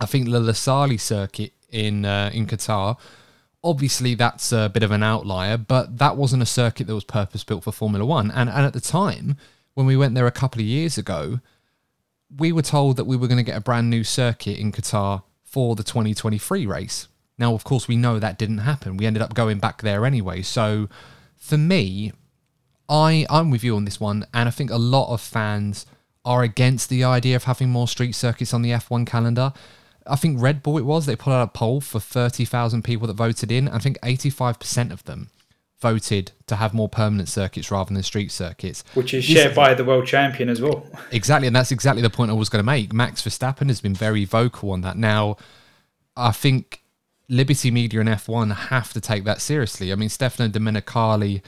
I 0.01 0.07
think 0.07 0.29
the 0.29 0.41
Losail 0.41 0.99
circuit 0.99 1.53
in 1.71 2.05
uh, 2.05 2.31
in 2.33 2.47
Qatar 2.47 2.97
obviously 3.67 4.15
that's 4.15 4.53
a 4.53 4.71
bit 4.73 4.85
of 4.85 4.93
an 4.93 5.03
outlier, 5.03 5.57
but 5.57 5.99
that 5.99 6.17
wasn't 6.17 6.43
a 6.43 6.47
circuit 6.47 6.87
that 6.87 6.95
was 6.95 7.05
purpose 7.05 7.43
built 7.43 7.65
for 7.65 7.73
Formula 7.73 8.07
One. 8.07 8.31
And 8.31 8.49
and 8.49 8.65
at 8.65 8.73
the 8.73 8.81
time 8.81 9.37
when 9.77 9.85
we 9.85 9.97
went 9.97 10.15
there 10.15 10.27
a 10.27 10.33
couple 10.33 10.63
of 10.63 10.67
years 10.67 10.97
ago, 10.97 11.39
we 12.35 12.51
were 12.51 12.63
told 12.63 12.97
that 12.97 13.05
we 13.05 13.15
were 13.15 13.29
going 13.29 13.37
to 13.37 13.45
get 13.45 13.59
a 13.59 13.61
brand 13.61 13.91
new 13.91 14.03
circuit 14.03 14.59
in 14.59 14.73
Qatar 14.73 15.23
for 15.45 15.77
the 15.77 15.83
2023 15.83 16.65
race. 16.65 17.09
Now, 17.37 17.53
of 17.53 17.63
course, 17.63 17.87
we 17.87 17.95
know 17.95 18.19
that 18.19 18.39
didn't 18.39 18.59
happen. 18.59 18.97
We 18.97 19.05
ended 19.05 19.23
up 19.23 19.35
going 19.35 19.59
back 19.59 19.83
there 19.83 20.07
anyway. 20.07 20.41
So, 20.41 20.89
for 21.37 21.59
me, 21.59 22.13
I 22.89 23.27
I'm 23.29 23.51
with 23.51 23.63
you 23.63 23.77
on 23.77 23.85
this 23.85 24.01
one, 24.01 24.25
and 24.33 24.49
I 24.49 24.51
think 24.51 24.71
a 24.71 24.79
lot 24.79 25.13
of 25.13 25.21
fans 25.21 25.85
are 26.25 26.43
against 26.43 26.89
the 26.89 27.05
idea 27.05 27.37
of 27.37 27.45
having 27.45 27.69
more 27.69 27.87
street 27.87 28.13
circuits 28.13 28.55
on 28.55 28.63
the 28.63 28.71
F1 28.71 29.07
calendar. 29.07 29.53
I 30.07 30.17
think 30.17 30.41
Red 30.41 30.63
Bull 30.63 30.79
it 30.79 30.87
was 30.87 31.05
they 31.05 31.17
put 31.17 31.33
out 31.33 31.43
a 31.43 31.49
poll 31.49 31.83
for 31.83 32.01
thirty 32.01 32.47
thousand 32.47 32.83
people 32.83 33.07
that 33.09 33.13
voted 33.13 33.53
in. 33.53 33.69
I 33.69 33.79
think 33.79 33.99
eighty 34.03 34.31
five 34.31 34.59
percent 34.59 34.91
of 34.91 35.05
them 35.05 35.29
voted 35.81 36.33
to 36.47 36.57
have 36.57 36.73
more 36.73 36.89
permanent 36.89 37.29
circuits 37.29 37.71
rather 37.71 37.93
than 37.93 38.03
street 38.03 38.33
circuits, 38.33 38.83
which 38.95 39.13
is 39.13 39.25
shared 39.25 39.55
by 39.55 39.75
the 39.75 39.85
world 39.85 40.07
champion 40.07 40.49
as 40.49 40.61
well. 40.61 40.87
Exactly, 41.13 41.47
and 41.47 41.55
that's 41.55 41.71
exactly 41.71 42.03
the 42.03 42.11
point 42.11 42.31
I 42.31 42.35
was 42.35 42.49
going 42.49 42.61
to 42.61 42.67
make. 42.67 42.93
Max 42.93 43.23
Verstappen 43.23 43.69
has 43.69 43.81
been 43.81 43.95
very 43.95 44.25
vocal 44.25 44.73
on 44.73 44.81
that. 44.83 44.97
Now, 44.97 45.37
I 46.17 46.33
think 46.33 46.83
Liberty 47.29 47.71
Media 47.71 48.01
and 48.01 48.09
F1 48.09 48.55
have 48.69 48.93
to 48.93 49.01
take 49.01 49.25
that 49.25 49.41
seriously. 49.41 49.93
I 49.93 49.95
mean, 49.95 50.09
Stefano 50.09 50.49
Domenicali 50.49 51.43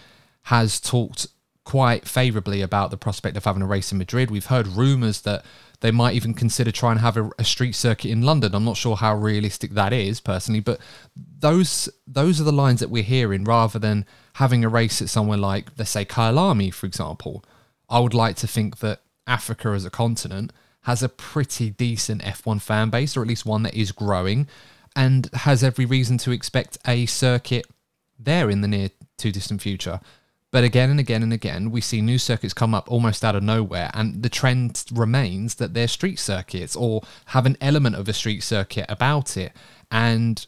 has 0.44 0.80
talked 0.80 1.28
quite 1.68 2.08
favourably 2.08 2.62
about 2.62 2.90
the 2.90 2.96
prospect 2.96 3.37
of 3.37 3.44
having 3.44 3.60
a 3.60 3.66
race 3.66 3.92
in 3.92 3.98
Madrid. 3.98 4.30
We've 4.30 4.46
heard 4.46 4.66
rumours 4.66 5.20
that 5.20 5.44
they 5.80 5.90
might 5.90 6.14
even 6.14 6.32
consider 6.32 6.72
trying 6.72 6.96
to 6.96 7.02
have 7.02 7.18
a, 7.18 7.30
a, 7.38 7.44
street 7.44 7.75
circuit 7.75 8.10
in 8.10 8.22
London. 8.22 8.54
I'm 8.54 8.64
not 8.64 8.78
sure 8.78 8.96
how 8.96 9.14
realistic 9.14 9.72
that 9.72 9.92
is 9.92 10.18
personally, 10.18 10.60
but 10.60 10.80
those 11.14 11.87
those 12.06 12.40
are 12.40 12.44
the 12.44 12.52
lines 12.52 12.80
that 12.80 12.88
we're 12.88 13.02
hearing 13.02 13.44
rather 13.44 13.78
than 13.78 14.06
having 14.37 14.64
a 14.64 14.68
race 14.70 15.02
at 15.02 15.10
somewhere 15.10 15.37
like, 15.37 15.66
let's 15.76 15.90
say, 15.90 16.06
Kyalami, 16.06 16.72
for 16.72 16.87
example. 16.87 17.44
I 17.90 17.98
would 17.98 18.14
like 18.14 18.37
to 18.37 18.46
think 18.46 18.78
that 18.78 19.02
Africa 19.26 19.68
as 19.68 19.84
a 19.84 19.90
continent 19.90 20.54
has 20.84 21.02
a 21.02 21.08
pretty 21.10 21.68
decent 21.68 22.22
F1 22.22 22.62
fan 22.62 22.88
base, 22.88 23.14
or 23.14 23.20
at 23.20 23.28
least 23.28 23.44
one 23.44 23.62
that 23.64 23.75
is 23.75 23.92
growing, 23.92 24.48
and 24.96 25.28
has 25.34 25.62
every 25.62 25.84
reason 25.84 26.16
to 26.16 26.30
expect 26.30 26.78
a 26.87 27.04
circuit 27.04 27.66
there 28.18 28.48
in 28.48 28.62
the 28.62 28.68
near 28.68 28.88
to 29.18 29.30
distant 29.30 29.60
future. 29.60 30.00
But 30.50 30.64
again 30.64 30.88
and 30.88 30.99
again 30.99 31.23
and 31.23 31.33
again, 31.33 31.71
we 31.71 31.83
see 31.83 32.00
new 32.00 32.19
circuits 32.19 32.55
come 32.55 32.75
up 32.75 32.90
almost 32.90 33.23
out 33.23 33.37
of 33.37 33.43
nowhere, 33.43 33.90
and 33.93 34.23
the 34.23 34.31
trend 34.31 34.85
remains 34.93 35.57
that 35.57 35.75
they're 35.75 35.88
street 35.88 36.19
circuits 36.19 36.75
or 36.75 37.02
have 37.26 37.45
an 37.45 37.59
element 37.61 37.97
of 37.97 38.09
a 38.09 38.14
street 38.14 38.43
circuit 38.43 38.87
about 38.88 39.37
it. 39.37 39.52
And, 39.90 40.47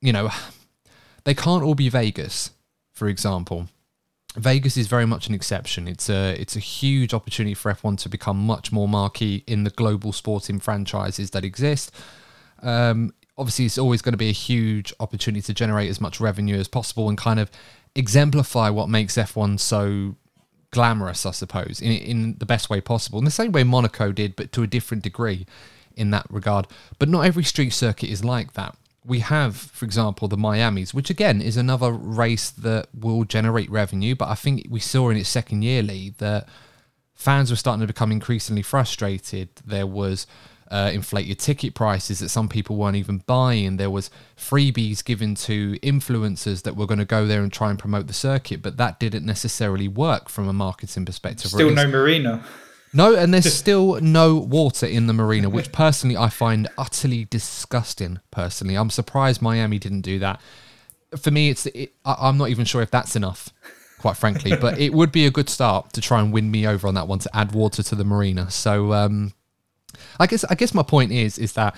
you 0.00 0.12
know, 0.12 0.30
they 1.24 1.34
can't 1.34 1.64
all 1.64 1.74
be 1.74 1.88
Vegas, 1.88 2.50
for 2.92 3.08
example. 3.08 3.68
Vegas 4.36 4.76
is 4.76 4.86
very 4.86 5.06
much 5.06 5.26
an 5.26 5.34
exception. 5.34 5.88
It's 5.88 6.08
a 6.08 6.40
it's 6.40 6.54
a 6.54 6.60
huge 6.60 7.12
opportunity 7.12 7.54
for 7.54 7.72
F1 7.72 7.98
to 8.02 8.08
become 8.08 8.38
much 8.38 8.70
more 8.70 8.86
marquee 8.86 9.42
in 9.48 9.64
the 9.64 9.70
global 9.70 10.12
sporting 10.12 10.60
franchises 10.60 11.30
that 11.30 11.44
exist. 11.44 11.90
Um, 12.62 13.12
obviously, 13.36 13.64
it's 13.64 13.78
always 13.78 14.02
going 14.02 14.12
to 14.12 14.18
be 14.18 14.28
a 14.28 14.32
huge 14.32 14.94
opportunity 15.00 15.42
to 15.42 15.54
generate 15.54 15.90
as 15.90 16.00
much 16.00 16.20
revenue 16.20 16.56
as 16.56 16.68
possible 16.68 17.08
and 17.08 17.18
kind 17.18 17.40
of 17.40 17.50
exemplify 17.94 18.70
what 18.70 18.88
makes 18.88 19.16
F1 19.16 19.58
so 19.60 20.16
glamorous, 20.70 21.26
I 21.26 21.32
suppose, 21.32 21.80
in 21.80 21.92
in 21.92 22.36
the 22.38 22.46
best 22.46 22.70
way 22.70 22.80
possible. 22.80 23.18
In 23.18 23.24
the 23.24 23.30
same 23.30 23.52
way 23.52 23.64
Monaco 23.64 24.12
did, 24.12 24.36
but 24.36 24.52
to 24.52 24.62
a 24.62 24.66
different 24.66 25.02
degree 25.02 25.46
in 25.96 26.10
that 26.10 26.26
regard. 26.30 26.66
But 26.98 27.08
not 27.08 27.22
every 27.22 27.44
street 27.44 27.70
circuit 27.70 28.08
is 28.08 28.24
like 28.24 28.54
that. 28.54 28.76
We 29.04 29.20
have, 29.20 29.56
for 29.56 29.84
example, 29.84 30.28
the 30.28 30.36
Miamis, 30.36 30.92
which 30.92 31.10
again 31.10 31.40
is 31.40 31.56
another 31.56 31.90
race 31.90 32.50
that 32.50 32.88
will 32.94 33.24
generate 33.24 33.70
revenue, 33.70 34.14
but 34.14 34.28
I 34.28 34.34
think 34.34 34.66
we 34.68 34.80
saw 34.80 35.08
in 35.08 35.16
its 35.16 35.28
second 35.28 35.62
year 35.62 35.82
that 36.18 36.46
fans 37.14 37.50
were 37.50 37.56
starting 37.56 37.80
to 37.80 37.86
become 37.86 38.12
increasingly 38.12 38.62
frustrated. 38.62 39.48
There 39.64 39.86
was 39.86 40.26
uh, 40.70 40.90
inflated 40.92 41.38
ticket 41.38 41.74
prices 41.74 42.20
that 42.20 42.28
some 42.28 42.48
people 42.48 42.76
weren't 42.76 42.96
even 42.96 43.18
buying. 43.26 43.76
There 43.76 43.90
was 43.90 44.10
freebies 44.36 45.04
given 45.04 45.34
to 45.36 45.78
influencers 45.80 46.62
that 46.62 46.76
were 46.76 46.86
going 46.86 46.98
to 46.98 47.04
go 47.04 47.26
there 47.26 47.42
and 47.42 47.52
try 47.52 47.70
and 47.70 47.78
promote 47.78 48.06
the 48.06 48.12
circuit, 48.12 48.62
but 48.62 48.76
that 48.76 49.00
didn't 49.00 49.26
necessarily 49.26 49.88
work 49.88 50.28
from 50.28 50.48
a 50.48 50.52
marketing 50.52 51.04
perspective. 51.04 51.50
Still 51.50 51.70
no 51.70 51.88
marina. 51.88 52.44
No, 52.92 53.14
and 53.14 53.32
there's 53.34 53.52
still 53.54 54.00
no 54.00 54.36
water 54.36 54.86
in 54.86 55.06
the 55.06 55.12
marina, 55.12 55.50
which 55.50 55.72
personally 55.72 56.16
I 56.16 56.28
find 56.28 56.68
utterly 56.78 57.24
disgusting. 57.24 58.20
Personally, 58.30 58.76
I'm 58.76 58.90
surprised 58.90 59.42
Miami 59.42 59.78
didn't 59.78 60.02
do 60.02 60.18
that. 60.20 60.40
For 61.20 61.32
me, 61.32 61.50
it's 61.50 61.66
it, 61.66 61.92
I'm 62.04 62.38
not 62.38 62.50
even 62.50 62.64
sure 62.64 62.82
if 62.82 62.92
that's 62.92 63.16
enough, 63.16 63.50
quite 63.98 64.16
frankly. 64.16 64.56
but 64.60 64.78
it 64.78 64.92
would 64.92 65.10
be 65.10 65.26
a 65.26 65.30
good 65.30 65.48
start 65.48 65.92
to 65.94 66.00
try 66.00 66.20
and 66.20 66.32
win 66.32 66.50
me 66.50 66.66
over 66.66 66.86
on 66.86 66.94
that 66.94 67.08
one 67.08 67.18
to 67.20 67.36
add 67.36 67.52
water 67.52 67.82
to 67.82 67.94
the 67.96 68.04
marina. 68.04 68.50
So 68.50 68.92
um, 68.92 69.32
I 70.18 70.26
guess 70.26 70.44
I 70.44 70.54
guess 70.54 70.74
my 70.74 70.82
point 70.82 71.12
is 71.12 71.38
is 71.38 71.52
that 71.54 71.76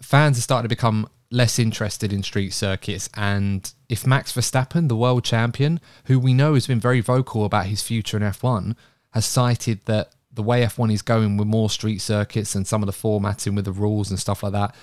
fans 0.00 0.38
are 0.38 0.42
starting 0.42 0.68
to 0.68 0.74
become 0.74 1.08
less 1.30 1.58
interested 1.58 2.12
in 2.12 2.22
street 2.22 2.54
circuits 2.54 3.10
and 3.14 3.72
if 3.88 4.06
Max 4.06 4.32
Verstappen, 4.32 4.88
the 4.88 4.96
world 4.96 5.24
champion, 5.24 5.80
who 6.04 6.18
we 6.18 6.32
know 6.34 6.54
has 6.54 6.66
been 6.66 6.80
very 6.80 7.00
vocal 7.00 7.44
about 7.44 7.66
his 7.66 7.82
future 7.82 8.16
in 8.16 8.22
F1, 8.22 8.76
has 9.10 9.26
cited 9.26 9.84
that 9.86 10.12
the 10.32 10.42
way 10.42 10.62
F1 10.62 10.92
is 10.92 11.02
going 11.02 11.36
with 11.36 11.48
more 11.48 11.70
street 11.70 11.98
circuits 11.98 12.54
and 12.54 12.66
some 12.66 12.82
of 12.82 12.86
the 12.86 12.92
formatting 12.92 13.54
with 13.54 13.64
the 13.64 13.72
rules 13.72 14.10
and 14.10 14.18
stuff 14.18 14.42
like 14.42 14.52
that, 14.52 14.74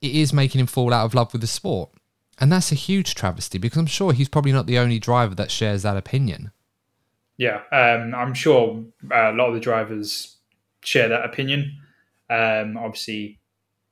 it 0.00 0.14
is 0.14 0.32
making 0.32 0.60
him 0.60 0.66
fall 0.66 0.92
out 0.92 1.04
of 1.04 1.14
love 1.14 1.32
with 1.32 1.40
the 1.40 1.46
sport. 1.46 1.90
And 2.40 2.50
that's 2.50 2.72
a 2.72 2.76
huge 2.76 3.14
travesty 3.14 3.58
because 3.58 3.78
I'm 3.78 3.86
sure 3.86 4.12
he's 4.12 4.28
probably 4.28 4.52
not 4.52 4.66
the 4.66 4.78
only 4.78 4.98
driver 4.98 5.34
that 5.34 5.50
shares 5.50 5.82
that 5.82 5.96
opinion. 5.96 6.50
Yeah, 7.36 7.62
um, 7.72 8.14
I'm 8.14 8.34
sure 8.34 8.84
uh, 9.10 9.32
a 9.32 9.34
lot 9.34 9.48
of 9.48 9.54
the 9.54 9.60
drivers 9.60 10.36
share 10.82 11.08
that 11.08 11.24
opinion. 11.24 11.78
Um, 12.32 12.78
obviously, 12.78 13.38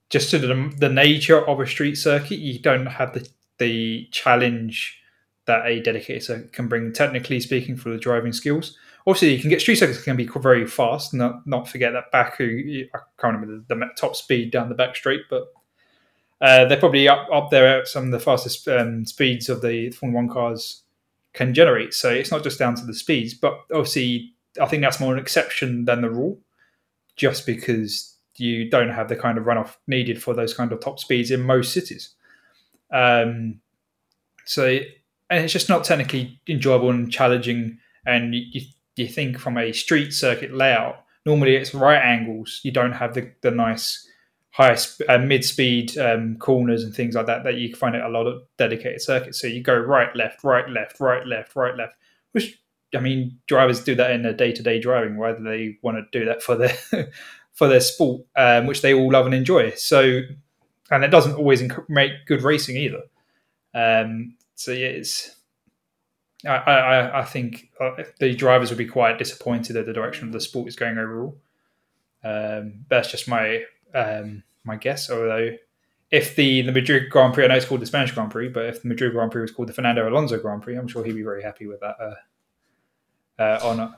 just 0.08 0.30
to 0.30 0.38
the, 0.38 0.72
the 0.78 0.88
nature 0.88 1.46
of 1.46 1.60
a 1.60 1.66
street 1.66 1.96
circuit, 1.96 2.38
you 2.38 2.58
don't 2.58 2.86
have 2.86 3.12
the 3.12 3.28
the 3.58 4.08
challenge 4.10 4.98
that 5.44 5.66
a 5.66 5.80
dedicated 5.80 6.22
circuit 6.22 6.52
can 6.52 6.66
bring, 6.66 6.92
technically 6.92 7.40
speaking, 7.40 7.76
for 7.76 7.90
the 7.90 7.98
driving 7.98 8.32
skills. 8.32 8.78
Obviously, 9.06 9.34
you 9.34 9.40
can 9.40 9.50
get 9.50 9.60
street 9.60 9.76
circuits 9.76 10.02
can 10.02 10.16
be 10.16 10.26
very 10.26 10.66
fast. 10.66 11.12
Not 11.12 11.46
not 11.46 11.68
forget 11.68 11.92
that 11.92 12.10
Baku, 12.10 12.86
I 12.94 12.98
can't 13.18 13.34
remember 13.34 13.62
the, 13.68 13.74
the 13.74 13.90
top 13.96 14.16
speed 14.16 14.50
down 14.50 14.68
the 14.68 14.74
back 14.74 14.96
straight, 14.96 15.22
but 15.28 15.52
uh, 16.40 16.64
they're 16.64 16.80
probably 16.80 17.08
up 17.08 17.28
up 17.32 17.50
there 17.50 17.80
at 17.80 17.88
some 17.88 18.06
of 18.06 18.10
the 18.10 18.20
fastest 18.20 18.66
um, 18.68 19.04
speeds 19.04 19.48
of 19.48 19.60
the 19.60 19.90
Formula 19.90 20.22
One 20.22 20.32
cars 20.32 20.82
can 21.32 21.54
generate. 21.54 21.94
So 21.94 22.10
it's 22.10 22.30
not 22.30 22.42
just 22.42 22.58
down 22.58 22.74
to 22.76 22.86
the 22.86 22.94
speeds, 22.94 23.34
but 23.34 23.54
obviously, 23.72 24.32
I 24.60 24.66
think 24.66 24.82
that's 24.82 25.00
more 25.00 25.12
an 25.12 25.20
exception 25.20 25.84
than 25.84 26.00
the 26.00 26.10
rule, 26.10 26.38
just 27.16 27.46
because 27.46 28.16
you 28.36 28.70
don't 28.70 28.90
have 28.90 29.08
the 29.08 29.16
kind 29.16 29.38
of 29.38 29.44
runoff 29.44 29.76
needed 29.86 30.22
for 30.22 30.34
those 30.34 30.54
kind 30.54 30.72
of 30.72 30.80
top 30.80 30.98
speeds 30.98 31.30
in 31.30 31.42
most 31.42 31.72
cities. 31.72 32.14
Um, 32.92 33.60
so, 34.44 34.66
and 35.28 35.44
it's 35.44 35.52
just 35.52 35.68
not 35.68 35.84
technically 35.84 36.40
enjoyable 36.48 36.90
and 36.90 37.10
challenging. 37.10 37.78
And 38.06 38.34
you, 38.34 38.62
you 38.96 39.06
think 39.06 39.38
from 39.38 39.58
a 39.58 39.72
street 39.72 40.12
circuit 40.12 40.54
layout, 40.54 41.04
normally 41.26 41.56
it's 41.56 41.74
right 41.74 42.00
angles. 42.00 42.60
You 42.62 42.72
don't 42.72 42.92
have 42.92 43.14
the, 43.14 43.30
the 43.42 43.50
nice 43.50 44.06
high 44.52 44.76
uh, 45.08 45.18
mid 45.18 45.44
speed 45.44 45.96
um, 45.98 46.36
corners 46.36 46.82
and 46.82 46.94
things 46.94 47.14
like 47.14 47.26
that 47.26 47.44
that 47.44 47.54
you 47.54 47.74
find 47.74 47.94
at 47.94 48.02
a 48.02 48.08
lot 48.08 48.26
of 48.26 48.42
dedicated 48.58 49.00
circuits. 49.00 49.40
So 49.40 49.46
you 49.46 49.62
go 49.62 49.76
right, 49.76 50.14
left, 50.16 50.42
right, 50.42 50.68
left, 50.68 51.00
right, 51.00 51.26
left, 51.26 51.54
right, 51.54 51.76
left, 51.76 51.94
which 52.32 52.58
I 52.94 52.98
mean, 52.98 53.38
drivers 53.46 53.84
do 53.84 53.94
that 53.94 54.10
in 54.10 54.22
their 54.22 54.32
day 54.32 54.52
to 54.52 54.62
day 54.62 54.80
driving, 54.80 55.16
whether 55.16 55.42
they 55.42 55.78
want 55.82 55.98
to 55.98 56.18
do 56.18 56.24
that 56.26 56.42
for 56.42 56.56
their 56.56 56.76
for 57.60 57.68
their 57.68 57.80
sport, 57.80 58.22
um, 58.36 58.66
which 58.66 58.80
they 58.80 58.94
all 58.94 59.12
love 59.12 59.26
and 59.26 59.34
enjoy. 59.34 59.70
So, 59.72 60.22
and 60.90 61.04
it 61.04 61.08
doesn't 61.08 61.34
always 61.34 61.62
make 61.90 62.12
good 62.24 62.40
racing 62.40 62.78
either. 62.78 63.02
Um, 63.74 64.36
so 64.54 64.72
yeah, 64.72 64.86
it's. 64.86 65.36
I, 66.46 66.56
I, 66.56 67.20
I 67.20 67.24
think 67.26 67.70
uh, 67.78 68.02
the 68.18 68.34
drivers 68.34 68.70
would 68.70 68.78
be 68.78 68.86
quite 68.86 69.18
disappointed 69.18 69.76
at 69.76 69.84
the 69.84 69.92
direction 69.92 70.26
of 70.26 70.32
the 70.32 70.40
sport 70.40 70.68
is 70.68 70.74
going 70.74 70.96
overall. 70.96 71.36
Um, 72.24 72.86
that's 72.88 73.10
just 73.10 73.28
my 73.28 73.64
um, 73.94 74.42
my 74.64 74.76
guess. 74.76 75.10
Although, 75.10 75.50
if 76.10 76.36
the, 76.36 76.62
the 76.62 76.72
Madrid 76.72 77.10
Grand 77.10 77.34
Prix, 77.34 77.44
I 77.44 77.48
know 77.48 77.56
it's 77.56 77.66
called 77.66 77.82
the 77.82 77.86
Spanish 77.86 78.12
Grand 78.12 78.30
Prix, 78.30 78.48
but 78.48 78.64
if 78.64 78.80
the 78.80 78.88
Madrid 78.88 79.12
Grand 79.12 79.32
Prix 79.32 79.42
was 79.42 79.52
called 79.52 79.68
the 79.68 79.74
Fernando 79.74 80.08
Alonso 80.08 80.38
Grand 80.38 80.62
Prix, 80.62 80.76
I'm 80.76 80.88
sure 80.88 81.04
he'd 81.04 81.12
be 81.12 81.22
very 81.22 81.42
happy 81.42 81.66
with 81.66 81.80
that 81.80 81.96
uh, 82.00 83.42
uh, 83.42 83.60
honour. 83.62 83.94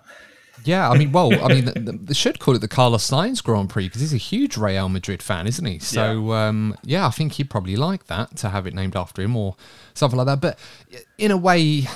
Yeah, 0.64 0.88
I 0.88 0.96
mean, 0.96 1.10
well, 1.10 1.32
I 1.44 1.48
mean, 1.48 2.04
they 2.04 2.14
should 2.14 2.38
call 2.38 2.54
it 2.54 2.60
the 2.60 2.68
Carlos 2.68 3.10
Sainz 3.10 3.42
Grand 3.42 3.68
Prix 3.68 3.88
because 3.88 4.00
he's 4.00 4.14
a 4.14 4.18
huge 4.18 4.56
Real 4.56 4.88
Madrid 4.88 5.22
fan, 5.22 5.46
isn't 5.48 5.64
he? 5.64 5.78
So, 5.80 6.30
yeah. 6.30 6.46
Um, 6.46 6.76
yeah, 6.84 7.06
I 7.06 7.10
think 7.10 7.32
he'd 7.32 7.50
probably 7.50 7.74
like 7.74 8.06
that 8.06 8.36
to 8.38 8.48
have 8.50 8.66
it 8.66 8.74
named 8.74 8.94
after 8.94 9.22
him 9.22 9.36
or 9.36 9.56
something 9.94 10.16
like 10.16 10.26
that. 10.26 10.40
But 10.40 10.58
in 11.18 11.32
a 11.32 11.36
way, 11.36 11.88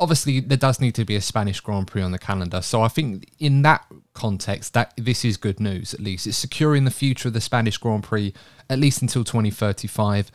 obviously, 0.00 0.40
there 0.40 0.58
does 0.58 0.80
need 0.80 0.96
to 0.96 1.04
be 1.04 1.14
a 1.14 1.20
Spanish 1.20 1.60
Grand 1.60 1.86
Prix 1.86 2.02
on 2.02 2.10
the 2.10 2.18
calendar. 2.18 2.60
So 2.60 2.82
I 2.82 2.88
think 2.88 3.30
in 3.38 3.62
that 3.62 3.84
context, 4.14 4.74
that 4.74 4.92
this 4.96 5.24
is 5.24 5.36
good 5.36 5.60
news. 5.60 5.94
At 5.94 6.00
least 6.00 6.26
it's 6.26 6.36
securing 6.36 6.84
the 6.86 6.90
future 6.90 7.28
of 7.28 7.34
the 7.34 7.40
Spanish 7.40 7.78
Grand 7.78 8.02
Prix 8.02 8.34
at 8.68 8.80
least 8.80 9.00
until 9.00 9.22
2035. 9.22 10.32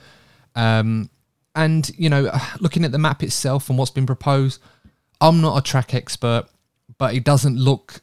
Um, 0.56 1.10
And, 1.54 1.92
you 1.98 2.10
know, 2.10 2.32
looking 2.62 2.86
at 2.86 2.94
the 2.94 2.98
map 2.98 3.22
itself 3.24 3.70
and 3.70 3.78
what's 3.78 3.92
been 3.92 4.06
proposed, 4.06 4.62
I'm 5.20 5.42
not 5.42 5.58
a 5.58 5.62
track 5.62 5.94
expert, 5.94 6.46
but 7.02 7.16
it 7.16 7.24
doesn't 7.24 7.58
look 7.58 8.00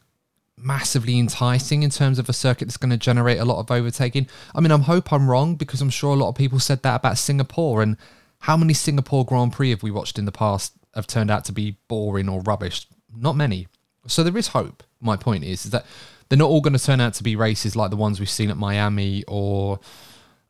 massively 0.57 1.21
enticing 1.21 1.85
in 1.85 1.91
terms 1.91 2.19
of 2.19 2.29
a 2.29 2.33
circuit 2.33 2.65
that's 2.65 2.77
going 2.77 2.91
to 2.91 2.97
generate 2.97 3.39
a 3.39 3.45
lot 3.45 3.61
of 3.61 3.71
overtaking. 3.71 4.27
I 4.57 4.61
mean, 4.61 4.73
I 4.73 4.79
hope 4.79 5.13
I'm 5.13 5.31
wrong 5.31 5.55
because 5.55 5.81
I'm 5.81 5.89
sure 5.89 6.13
a 6.15 6.17
lot 6.17 6.31
of 6.31 6.35
people 6.35 6.59
said 6.59 6.83
that 6.83 6.97
about 6.97 7.17
Singapore. 7.17 7.81
And 7.81 7.97
how 8.41 8.57
many 8.57 8.75
Singapore 8.75 9.25
Grand 9.25 9.53
Prix 9.53 9.71
have 9.71 9.85
we 9.85 9.93
watched 9.93 10.19
in 10.19 10.25
the 10.25 10.33
past 10.33 10.73
have 10.97 11.07
turned 11.07 11.31
out 11.31 11.45
to 11.45 11.53
be 11.53 11.77
boring 11.87 12.29
or 12.29 12.41
rubbish? 12.41 12.89
Not 13.17 13.37
many. 13.37 13.69
So 14.09 14.25
there 14.25 14.37
is 14.37 14.49
hope. 14.49 14.83
My 15.01 15.17
point 15.17 15.45
is, 15.45 15.65
is 15.65 15.71
that 15.71 15.87
they're 16.29 16.37
not 16.37 16.51
all 16.51 16.61
going 16.61 16.77
to 16.77 16.85
turn 16.85 17.01
out 17.01 17.15
to 17.15 17.23
be 17.23 17.37
races 17.37 17.77
like 17.77 17.91
the 17.91 17.97
ones 17.97 18.19
we've 18.19 18.29
seen 18.29 18.51
at 18.51 18.57
Miami 18.57 19.23
or 19.29 19.79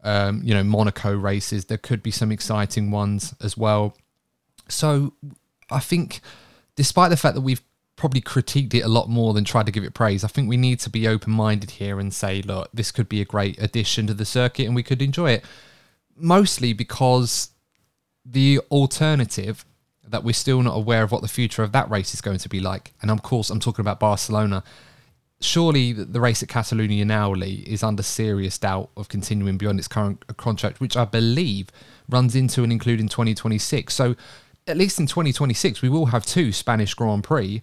um, 0.05 0.40
you 0.43 0.55
know 0.55 0.64
Monaco 0.64 1.14
races. 1.14 1.67
There 1.67 1.76
could 1.76 2.02
be 2.02 2.11
some 2.11 2.33
exciting 2.33 2.90
ones 2.90 3.35
as 3.43 3.59
well. 3.59 3.95
So 4.71 5.12
I 5.71 5.81
think, 5.81 6.23
despite 6.76 7.11
the 7.11 7.19
fact 7.19 7.35
that 7.35 7.43
we've 7.43 7.61
probably 7.99 8.21
critiqued 8.21 8.73
it 8.75 8.81
a 8.81 8.88
lot 8.88 9.09
more 9.09 9.35
than 9.35 9.45
tried 9.45 9.67
to 9.67 9.73
give 9.73 9.85
it 9.85 9.93
praise, 9.93 10.25
I 10.25 10.28
think 10.28 10.49
we 10.49 10.57
need 10.57 10.81
to 10.81 10.90
be 10.90 11.07
open 11.07 11.33
minded 11.33 11.73
here 11.73 12.00
and 12.00 12.14
say, 12.14 12.40
look, 12.40 12.71
this 12.73 12.90
could 12.90 13.09
be 13.09 13.21
a 13.21 13.26
great 13.26 13.61
addition 13.61 14.07
to 14.07 14.14
the 14.14 14.25
circuit 14.25 14.67
and 14.67 14.75
we 14.75 14.83
could 14.83 15.02
enjoy 15.02 15.33
it. 15.33 15.45
Mostly 16.17 16.73
because 16.73 17.50
the 18.25 18.61
alternative 18.71 19.64
that 20.07 20.25
we're 20.25 20.33
still 20.33 20.62
not 20.62 20.76
aware 20.76 21.02
of 21.02 21.12
what 21.12 21.23
the 21.23 21.28
future 21.28 21.62
of 21.62 21.73
that 21.73 21.90
race 21.90 22.14
is 22.14 22.21
going 22.21 22.38
to 22.38 22.49
be 22.49 22.61
like. 22.61 22.93
And 23.02 23.11
of 23.11 23.23
course, 23.23 23.50
I'm 23.50 23.61
talking 23.61 23.83
about 23.83 24.00
Barcelona. 24.00 24.62
Surely 25.40 25.93
the 25.93 26.21
race 26.21 26.43
at 26.43 26.49
Catalonia 26.49 27.05
now, 27.05 27.31
Lee, 27.33 27.64
is 27.67 27.83
under 27.83 28.02
serious 28.02 28.57
doubt 28.59 28.90
of 28.97 29.09
continuing 29.09 29.59
beyond 29.59 29.78
its 29.78 29.88
current 29.88 30.25
uh, 30.28 30.33
contract, 30.33 30.81
which 30.81 30.97
I 30.97 31.05
believe 31.05 31.69
runs 32.09 32.35
into 32.35 32.62
and 32.62 32.73
including 32.73 33.09
2026. 33.09 33.93
So 33.93 34.17
at 34.67 34.76
least 34.76 34.99
in 34.99 35.07
2026, 35.07 35.83
we 35.83 35.88
will 35.88 36.07
have 36.07 36.26
two 36.26 36.52
Spanish 36.52 36.95
Grand 36.95 37.25
Prix, 37.25 37.62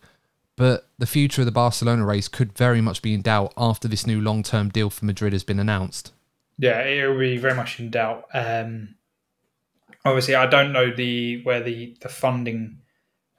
but 0.55 0.89
the 0.97 1.05
future 1.05 1.41
of 1.41 1.45
the 1.45 1.51
Barcelona 1.51 2.05
race 2.05 2.27
could 2.27 2.57
very 2.57 2.81
much 2.81 3.01
be 3.01 3.13
in 3.13 3.21
doubt 3.21 3.53
after 3.57 3.87
this 3.87 4.07
new 4.07 4.21
long 4.21 4.43
term 4.43 4.69
deal 4.69 4.89
for 4.89 5.05
Madrid 5.05 5.33
has 5.33 5.43
been 5.43 5.59
announced. 5.59 6.13
Yeah, 6.57 6.81
it 6.83 7.07
will 7.07 7.19
be 7.19 7.37
very 7.37 7.55
much 7.55 7.79
in 7.79 7.89
doubt. 7.89 8.25
Um, 8.33 8.95
obviously, 10.05 10.35
I 10.35 10.45
don't 10.45 10.71
know 10.71 10.91
the 10.91 11.43
where 11.43 11.61
the 11.61 11.97
the 12.01 12.09
funding 12.09 12.79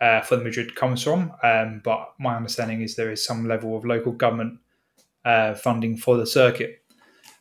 uh, 0.01 0.21
for 0.21 0.37
the 0.37 0.45
Madrid 0.45 0.75
comes 0.75 1.03
from, 1.03 1.33
um, 1.43 1.81
but 1.83 2.13
my 2.19 2.37
understanding 2.37 2.83
is 2.83 2.97
there 2.97 3.11
is 3.11 3.25
some 3.25 3.49
level 3.49 3.77
of 3.77 3.85
local 3.85 4.13
government 4.13 4.59
uh, 5.25 5.55
funding 5.55 5.97
for 5.97 6.19
the 6.19 6.27
circuit, 6.27 6.83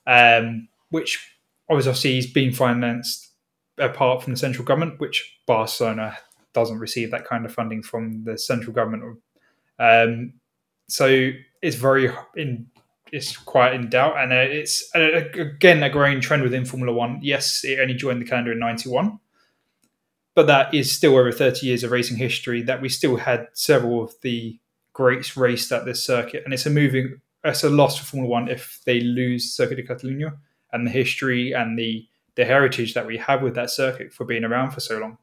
um, 0.08 0.70
which 0.90 1.34
obviously 1.70 2.18
is 2.18 2.28
being 2.28 2.54
financed 2.54 3.32
apart 3.78 4.24
from 4.24 4.34
the 4.34 4.40
central 4.40 4.64
government, 4.64 5.02
which 5.02 5.40
Barcelona 5.46 6.18
doesn't 6.54 6.80
receive 6.80 7.12
that 7.12 7.26
kind 7.26 7.46
of 7.46 7.54
funding 7.54 7.84
from 7.84 8.24
the 8.24 8.38
central 8.38 8.74
government. 8.74 9.20
Um, 9.80 10.34
so 10.88 11.32
it's 11.62 11.76
very 11.76 12.12
in 12.36 12.68
it's 13.12 13.38
quite 13.38 13.74
in 13.74 13.90
doubt, 13.90 14.18
and 14.18 14.34
uh, 14.34 14.36
it's 14.36 14.84
uh, 14.96 15.22
again 15.34 15.84
a 15.84 15.90
growing 15.90 16.22
trend 16.22 16.44
within 16.44 16.66
Formula 16.66 16.92
One. 16.92 17.20
Yes, 17.22 17.64
it 17.64 17.80
only 17.80 17.94
joined 17.94 18.22
the 18.22 18.26
calendar 18.26 18.52
in 18.52 18.60
'91, 18.60 19.20
but 20.34 20.48
that 20.48 20.74
is 20.74 20.92
still 20.92 21.18
over 21.18 21.32
30 21.32 21.66
years 21.66 21.84
of 21.84 21.92
racing 21.92 22.18
history. 22.18 22.62
That 22.62 22.82
we 22.82 22.90
still 22.90 23.18
had 23.18 23.48
several 23.54 24.04
of 24.04 24.14
the 24.22 24.60
greats 24.94 25.38
raced 25.38 25.72
at 25.72 25.86
this 25.86 26.04
circuit, 26.04 26.44
and 26.46 26.54
it's 26.54 26.66
a 26.66 26.70
moving, 26.70 27.22
it's 27.44 27.64
a 27.64 27.70
loss 27.70 27.98
for 27.98 28.06
Formula 28.06 28.30
One 28.30 28.48
if 28.48 28.80
they 28.86 29.02
lose 29.02 29.52
Circuit 29.52 29.76
de 29.76 29.84
Catalunya 29.84 30.38
and 30.74 30.86
the 30.86 30.92
history 30.92 31.54
and 31.54 31.78
the 31.78 32.08
the 32.36 32.46
heritage 32.46 32.94
that 32.94 33.08
we 33.08 33.18
have 33.18 33.42
with 33.42 33.56
that 33.56 33.70
circuit 33.70 34.12
for 34.14 34.26
being 34.26 34.44
around 34.44 34.72
for 34.72 34.82
so 34.82 34.98
long. 34.98 35.18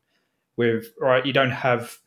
With 0.56 0.92
right, 0.98 1.24
you 1.24 1.32
don't 1.32 1.50
have 1.50 1.98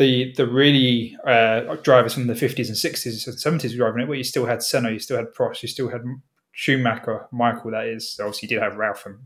the 0.00 0.32
the 0.32 0.46
really 0.46 1.16
uh, 1.26 1.76
drivers 1.82 2.14
from 2.14 2.26
the 2.26 2.32
50s 2.32 2.68
and 2.68 2.76
60s 2.76 3.26
and 3.26 3.60
70s 3.60 3.76
driving 3.76 4.02
it, 4.02 4.06
but 4.06 4.16
you 4.16 4.24
still 4.24 4.46
had 4.46 4.62
Senna, 4.62 4.90
you 4.90 4.98
still 4.98 5.18
had 5.18 5.34
Prost, 5.34 5.62
you 5.62 5.68
still 5.68 5.90
had 5.90 6.02
Schumacher, 6.52 7.28
Michael, 7.30 7.70
that 7.72 7.86
is. 7.86 8.18
Obviously, 8.18 8.48
you 8.48 8.56
did 8.56 8.62
have 8.62 8.78
Ralf 8.78 9.04
and 9.04 9.18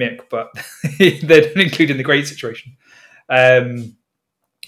Mick, 0.00 0.22
but 0.30 0.50
they 0.98 1.18
didn't 1.20 1.60
include 1.60 1.90
in 1.90 1.98
the 1.98 2.02
great 2.02 2.26
situation. 2.26 2.78
Um, 3.28 3.94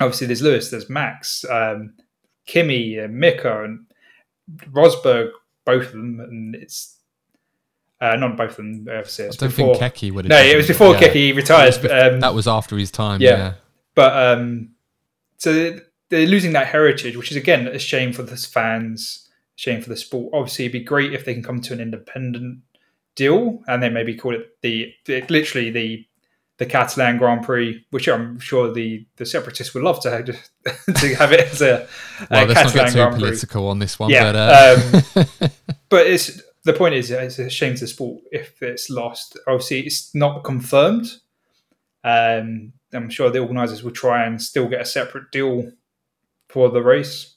obviously, 0.00 0.26
there's 0.26 0.42
Lewis, 0.42 0.70
there's 0.70 0.90
Max, 0.90 1.46
um, 1.50 1.94
Kimi, 2.46 2.98
and 2.98 3.16
Mika, 3.16 3.64
and 3.64 3.86
Rosberg, 4.70 5.30
both 5.64 5.86
of 5.86 5.92
them, 5.92 6.20
and 6.20 6.54
it's 6.54 6.98
uh, 8.02 8.16
not 8.16 8.36
both 8.36 8.50
of 8.50 8.56
them. 8.56 8.86
Obviously, 8.86 9.24
I 9.24 9.28
don't 9.28 9.48
before, 9.48 9.74
think 9.76 9.94
Keke 9.94 10.12
would 10.12 10.26
have. 10.26 10.30
No, 10.30 10.42
it 10.42 10.56
was 10.58 10.68
before 10.68 10.92
yeah. 10.92 11.08
Keke 11.08 11.34
retired. 11.34 11.82
Was, 11.82 11.90
um, 11.90 12.20
that 12.20 12.34
was 12.34 12.46
after 12.46 12.76
his 12.76 12.90
time. 12.90 13.22
Yeah, 13.22 13.36
yeah. 13.36 13.52
but 13.94 14.38
um, 14.38 14.73
so 15.44 15.78
they're 16.09 16.26
losing 16.26 16.54
that 16.54 16.68
heritage, 16.68 17.16
which 17.18 17.30
is 17.30 17.37
again 17.37 17.68
a 17.68 17.78
shame 17.78 18.14
for 18.14 18.22
the 18.22 18.37
fans, 18.37 19.28
shame 19.57 19.83
for 19.83 19.90
the 19.90 19.96
sport. 19.96 20.33
Obviously, 20.33 20.64
it'd 20.64 20.72
be 20.72 20.83
great 20.83 21.12
if 21.12 21.26
they 21.26 21.35
can 21.35 21.42
come 21.42 21.61
to 21.61 21.74
an 21.74 21.80
independent 21.80 22.61
deal 23.14 23.62
and 23.68 23.83
then 23.83 23.92
maybe 23.92 24.14
call 24.14 24.35
it 24.35 24.61
the, 24.62 24.92
the 25.04 25.22
literally 25.28 25.70
the 25.70 26.07
the 26.57 26.64
Catalan 26.64 27.18
Grand 27.18 27.42
Prix, 27.42 27.85
which 27.90 28.09
I'm 28.09 28.38
sure 28.38 28.72
the 28.72 29.07
the 29.16 29.26
separatists 29.26 29.74
would 29.74 29.83
love 29.83 30.00
to 30.00 30.11
have, 30.11 30.24
to 30.96 31.14
have 31.16 31.33
it 31.33 31.52
as 31.52 31.61
a, 31.61 31.87
well, 32.30 32.44
a 32.44 32.46
let's 32.46 32.54
Catalan 32.54 32.76
not 32.76 32.85
get 32.85 32.88
too 32.88 32.94
Grand 32.94 33.16
political 33.16 33.62
Prix. 33.62 33.70
on 33.70 33.78
this 33.80 33.98
one. 33.98 34.11
Yeah, 34.11 34.33
but, 34.33 34.37
uh... 34.37 35.20
um, 35.20 35.50
but 35.90 36.07
it's 36.07 36.40
the 36.64 36.72
point 36.72 36.94
is 36.94 37.11
it's 37.11 37.38
a 37.38 37.50
shame 37.50 37.74
to 37.74 37.80
the 37.80 37.87
sport 37.87 38.22
if 38.33 38.62
it's 38.62 38.88
lost. 38.88 39.38
Obviously, 39.46 39.80
it's 39.80 40.14
not 40.14 40.42
confirmed. 40.42 41.07
Um, 42.02 42.72
I'm 42.94 43.11
sure 43.11 43.30
the 43.30 43.40
organisers 43.40 43.83
will 43.83 43.90
try 43.90 44.24
and 44.24 44.40
still 44.40 44.68
get 44.68 44.80
a 44.80 44.87
separate 44.87 45.30
deal 45.30 45.72
for 46.48 46.70
the 46.70 46.83
race. 46.83 47.35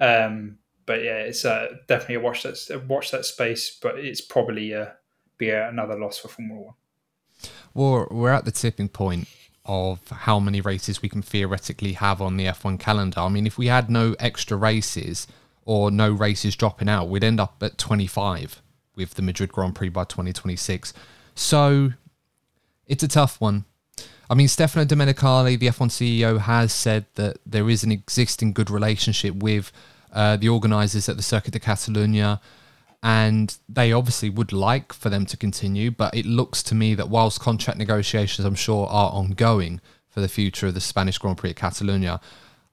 Um, 0.00 0.58
but 0.86 1.02
yeah, 1.02 1.18
it's 1.18 1.44
uh, 1.44 1.76
definitely 1.88 2.16
a 2.16 2.20
watch 2.20 2.42
that 2.42 2.84
watch 2.88 3.10
that 3.10 3.24
space. 3.24 3.76
But 3.80 3.98
it's 3.98 4.20
probably 4.20 4.74
uh, 4.74 4.88
be 5.38 5.50
another 5.50 5.98
loss 5.98 6.18
for 6.18 6.28
Formula 6.28 6.60
One. 6.60 6.74
Well, 7.72 8.06
we're 8.10 8.32
at 8.32 8.44
the 8.44 8.52
tipping 8.52 8.88
point 8.88 9.28
of 9.66 10.06
how 10.08 10.38
many 10.38 10.60
races 10.60 11.00
we 11.00 11.08
can 11.08 11.22
theoretically 11.22 11.94
have 11.94 12.20
on 12.20 12.36
the 12.36 12.44
F1 12.44 12.78
calendar. 12.78 13.20
I 13.20 13.28
mean, 13.28 13.46
if 13.46 13.56
we 13.56 13.68
had 13.68 13.90
no 13.90 14.14
extra 14.18 14.56
races 14.56 15.26
or 15.64 15.90
no 15.90 16.10
races 16.12 16.54
dropping 16.54 16.88
out, 16.88 17.08
we'd 17.08 17.24
end 17.24 17.40
up 17.40 17.62
at 17.62 17.78
25 17.78 18.62
with 18.94 19.14
the 19.14 19.22
Madrid 19.22 19.50
Grand 19.50 19.74
Prix 19.74 19.88
by 19.88 20.04
2026. 20.04 20.92
So 21.34 21.92
it's 22.86 23.02
a 23.02 23.08
tough 23.08 23.40
one. 23.40 23.64
I 24.30 24.34
mean, 24.34 24.48
Stefano 24.48 24.86
Domenicali, 24.86 25.58
the 25.58 25.68
F1 25.68 25.90
CEO, 25.90 26.40
has 26.40 26.72
said 26.72 27.04
that 27.16 27.38
there 27.44 27.68
is 27.68 27.84
an 27.84 27.92
existing 27.92 28.52
good 28.52 28.70
relationship 28.70 29.34
with 29.34 29.70
uh, 30.12 30.36
the 30.36 30.48
organisers 30.48 31.08
at 31.08 31.16
the 31.16 31.22
Circuit 31.22 31.52
de 31.52 31.58
Catalunya, 31.58 32.40
and 33.02 33.56
they 33.68 33.92
obviously 33.92 34.30
would 34.30 34.52
like 34.52 34.92
for 34.92 35.10
them 35.10 35.26
to 35.26 35.36
continue. 35.36 35.90
But 35.90 36.14
it 36.14 36.24
looks 36.24 36.62
to 36.64 36.74
me 36.74 36.94
that 36.94 37.10
whilst 37.10 37.40
contract 37.40 37.78
negotiations, 37.78 38.46
I'm 38.46 38.54
sure, 38.54 38.86
are 38.86 39.10
ongoing 39.10 39.80
for 40.08 40.20
the 40.20 40.28
future 40.28 40.68
of 40.68 40.74
the 40.74 40.80
Spanish 40.80 41.18
Grand 41.18 41.36
Prix 41.36 41.50
at 41.50 41.56
Catalunya, 41.56 42.20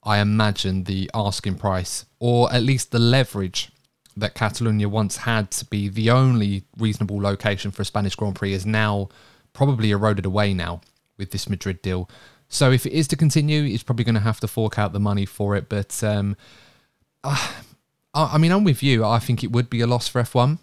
I 0.03 0.19
imagine 0.19 0.85
the 0.85 1.11
asking 1.13 1.55
price, 1.55 2.05
or 2.19 2.51
at 2.53 2.63
least 2.63 2.91
the 2.91 2.99
leverage 2.99 3.71
that 4.15 4.35
Catalunya 4.35 4.87
once 4.87 5.17
had 5.17 5.51
to 5.51 5.65
be 5.65 5.89
the 5.89 6.11
only 6.11 6.63
reasonable 6.77 7.19
location 7.19 7.71
for 7.71 7.81
a 7.81 7.85
Spanish 7.85 8.15
Grand 8.15 8.35
Prix, 8.35 8.53
is 8.53 8.65
now 8.65 9.09
probably 9.53 9.91
eroded 9.91 10.25
away 10.25 10.53
now 10.53 10.81
with 11.21 11.31
this 11.31 11.49
Madrid 11.49 11.81
deal. 11.81 12.09
So 12.49 12.69
if 12.71 12.85
it 12.85 12.91
is 12.91 13.07
to 13.07 13.15
continue, 13.15 13.63
it's 13.63 13.83
probably 13.83 14.03
going 14.03 14.15
to 14.15 14.21
have 14.21 14.41
to 14.41 14.47
fork 14.47 14.77
out 14.77 14.91
the 14.91 14.99
money 14.99 15.25
for 15.25 15.55
it. 15.55 15.69
But 15.69 16.03
um, 16.03 16.35
uh, 17.23 17.53
I 18.13 18.37
mean, 18.37 18.51
I'm 18.51 18.65
with 18.65 18.83
you. 18.83 19.05
I 19.05 19.19
think 19.19 19.41
it 19.41 19.51
would 19.53 19.69
be 19.69 19.79
a 19.79 19.87
loss 19.87 20.09
for 20.09 20.21
F1. 20.21 20.59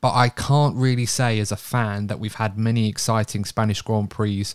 But 0.00 0.14
I 0.14 0.28
can't 0.28 0.74
really 0.74 1.06
say 1.06 1.38
as 1.38 1.52
a 1.52 1.56
fan 1.56 2.08
that 2.08 2.18
we've 2.18 2.34
had 2.34 2.58
many 2.58 2.88
exciting 2.88 3.44
Spanish 3.44 3.80
Grand 3.82 4.10
Prix 4.10 4.46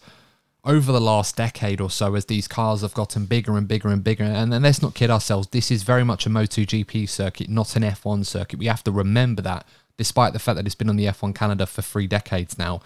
over 0.64 0.92
the 0.92 1.02
last 1.02 1.36
decade 1.38 1.82
or 1.82 1.90
so 1.90 2.14
as 2.16 2.26
these 2.26 2.48
cars 2.48 2.82
have 2.82 2.94
gotten 2.94 3.26
bigger 3.26 3.58
and 3.58 3.68
bigger 3.68 3.90
and 3.90 4.04
bigger. 4.04 4.24
And 4.24 4.54
then 4.54 4.62
let's 4.62 4.82
not 4.82 4.94
kid 4.94 5.10
ourselves, 5.10 5.48
this 5.48 5.72
is 5.72 5.84
very 5.84 6.04
much 6.04 6.26
a 6.26 6.30
MotoGP 6.30 7.10
circuit, 7.10 7.50
not 7.50 7.76
an 7.76 7.84
F1 7.84 8.26
circuit. 8.26 8.60
We 8.60 8.68
have 8.68 8.84
to 8.84 8.92
remember 8.92 9.42
that, 9.42 9.66
despite 9.98 10.34
the 10.34 10.40
fact 10.40 10.58
that 10.58 10.66
it's 10.66 10.76
been 10.76 10.90
on 10.90 10.98
the 10.98 11.06
F1 11.06 11.34
calendar 11.34 11.66
for 11.66 11.82
three 11.82 12.08
decades 12.08 12.60
now. 12.60 12.82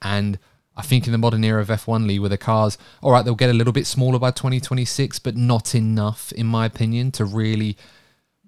And 0.00 0.38
I 0.78 0.82
think 0.82 1.06
in 1.06 1.12
the 1.12 1.18
modern 1.18 1.42
era 1.42 1.60
of 1.60 1.68
F1 1.68 2.06
Lee, 2.06 2.20
where 2.20 2.28
the 2.28 2.38
cars, 2.38 2.78
all 3.02 3.10
right, 3.10 3.24
they'll 3.24 3.34
get 3.34 3.50
a 3.50 3.54
little 3.54 3.72
bit 3.72 3.86
smaller 3.86 4.20
by 4.20 4.30
2026, 4.30 5.18
but 5.18 5.36
not 5.36 5.74
enough, 5.74 6.30
in 6.32 6.46
my 6.46 6.66
opinion, 6.66 7.10
to 7.12 7.24
really 7.24 7.76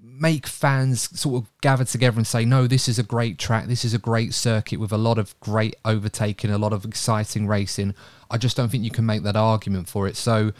make 0.00 0.46
fans 0.46 1.18
sort 1.18 1.42
of 1.42 1.50
gather 1.60 1.84
together 1.84 2.18
and 2.18 2.26
say, 2.26 2.44
no, 2.44 2.68
this 2.68 2.88
is 2.88 3.00
a 3.00 3.02
great 3.02 3.36
track, 3.36 3.66
this 3.66 3.84
is 3.84 3.94
a 3.94 3.98
great 3.98 4.32
circuit 4.32 4.78
with 4.78 4.92
a 4.92 4.98
lot 4.98 5.18
of 5.18 5.38
great 5.40 5.74
overtaking, 5.84 6.50
a 6.50 6.58
lot 6.58 6.72
of 6.72 6.84
exciting 6.84 7.48
racing. 7.48 7.94
I 8.30 8.38
just 8.38 8.56
don't 8.56 8.68
think 8.68 8.84
you 8.84 8.90
can 8.90 9.06
make 9.06 9.24
that 9.24 9.34
argument 9.34 9.88
for 9.88 10.06
it. 10.06 10.16
So 10.16 10.52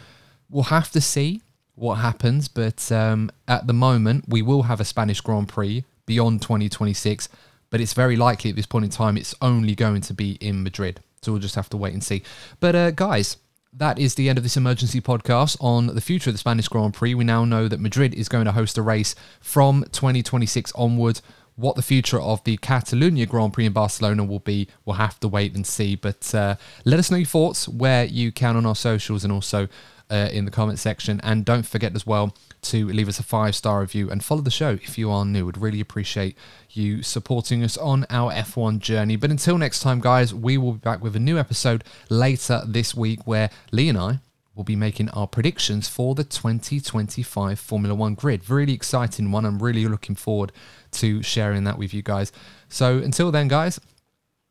we'll 0.49 0.63
have 0.63 0.91
to 0.91 0.99
see 0.99 1.41
what 1.75 1.95
happens, 1.95 2.49
but 2.49 2.91
um, 2.91 3.31
at 3.47 3.65
the 3.65 3.73
moment, 3.73 4.25
we 4.27 4.41
will 4.41 4.63
have 4.63 4.81
a 4.81 4.85
Spanish 4.85 5.21
Grand 5.21 5.47
Prix 5.47 5.85
beyond 6.05 6.41
2026, 6.41 7.29
but 7.69 7.79
it's 7.79 7.93
very 7.93 8.17
likely 8.17 8.49
at 8.49 8.57
this 8.57 8.65
point 8.65 8.83
in 8.83 8.91
time 8.91 9.15
it's 9.15 9.35
only 9.41 9.73
going 9.73 10.01
to 10.01 10.13
be 10.13 10.33
in 10.41 10.63
Madrid. 10.63 10.99
So 11.23 11.33
we'll 11.33 11.41
just 11.41 11.53
have 11.53 11.69
to 11.69 11.77
wait 11.77 11.93
and 11.93 12.03
see. 12.03 12.23
But 12.59 12.75
uh, 12.75 12.89
guys, 12.89 13.37
that 13.73 13.99
is 13.99 14.15
the 14.15 14.27
end 14.27 14.39
of 14.39 14.43
this 14.43 14.57
emergency 14.57 14.99
podcast 14.99 15.55
on 15.61 15.85
the 15.85 16.01
future 16.01 16.31
of 16.31 16.33
the 16.33 16.39
Spanish 16.39 16.67
Grand 16.67 16.95
Prix. 16.95 17.13
We 17.13 17.23
now 17.23 17.45
know 17.45 17.67
that 17.67 17.79
Madrid 17.79 18.15
is 18.15 18.27
going 18.27 18.45
to 18.45 18.51
host 18.51 18.75
a 18.79 18.81
race 18.81 19.13
from 19.39 19.83
2026 19.91 20.71
onward. 20.73 21.21
What 21.57 21.75
the 21.75 21.83
future 21.83 22.19
of 22.19 22.43
the 22.43 22.57
Catalunya 22.57 23.29
Grand 23.29 23.53
Prix 23.53 23.67
in 23.67 23.71
Barcelona 23.71 24.23
will 24.23 24.39
be, 24.39 24.67
we'll 24.83 24.95
have 24.95 25.19
to 25.19 25.27
wait 25.27 25.53
and 25.53 25.67
see. 25.67 25.95
But 25.95 26.33
uh, 26.33 26.55
let 26.85 26.97
us 26.97 27.11
know 27.11 27.17
your 27.17 27.27
thoughts 27.27 27.69
where 27.69 28.05
you 28.05 28.31
can 28.31 28.57
on 28.57 28.65
our 28.65 28.75
socials 28.75 29.23
and 29.23 29.31
also 29.31 29.67
uh, 30.11 30.29
in 30.31 30.45
the 30.45 30.51
comment 30.51 30.77
section. 30.77 31.19
And 31.23 31.45
don't 31.45 31.65
forget 31.65 31.95
as 31.95 32.05
well 32.05 32.35
to 32.63 32.87
leave 32.87 33.07
us 33.07 33.19
a 33.19 33.23
five 33.23 33.55
star 33.55 33.79
review 33.79 34.11
and 34.11 34.23
follow 34.23 34.41
the 34.41 34.51
show 34.51 34.71
if 34.71 34.97
you 34.97 35.09
are 35.09 35.25
new. 35.25 35.45
We'd 35.45 35.57
really 35.57 35.79
appreciate 35.79 36.37
you 36.69 37.01
supporting 37.01 37.63
us 37.63 37.77
on 37.77 38.05
our 38.09 38.31
F1 38.31 38.79
journey. 38.79 39.15
But 39.15 39.31
until 39.31 39.57
next 39.57 39.79
time, 39.79 40.01
guys, 40.01 40.33
we 40.33 40.57
will 40.57 40.73
be 40.73 40.79
back 40.79 41.01
with 41.01 41.15
a 41.15 41.19
new 41.19 41.39
episode 41.39 41.83
later 42.09 42.61
this 42.67 42.93
week 42.93 43.25
where 43.25 43.49
Lee 43.71 43.89
and 43.89 43.97
I 43.97 44.19
will 44.53 44.65
be 44.65 44.75
making 44.75 45.09
our 45.11 45.27
predictions 45.27 45.87
for 45.87 46.13
the 46.13 46.25
2025 46.25 47.57
Formula 47.57 47.95
One 47.95 48.15
grid. 48.15 48.49
Really 48.49 48.73
exciting 48.73 49.31
one. 49.31 49.45
I'm 49.45 49.63
really 49.63 49.87
looking 49.87 50.15
forward 50.15 50.51
to 50.91 51.23
sharing 51.23 51.63
that 51.63 51.77
with 51.77 51.93
you 51.93 52.01
guys. 52.01 52.33
So 52.67 52.97
until 52.97 53.31
then, 53.31 53.47
guys, 53.47 53.79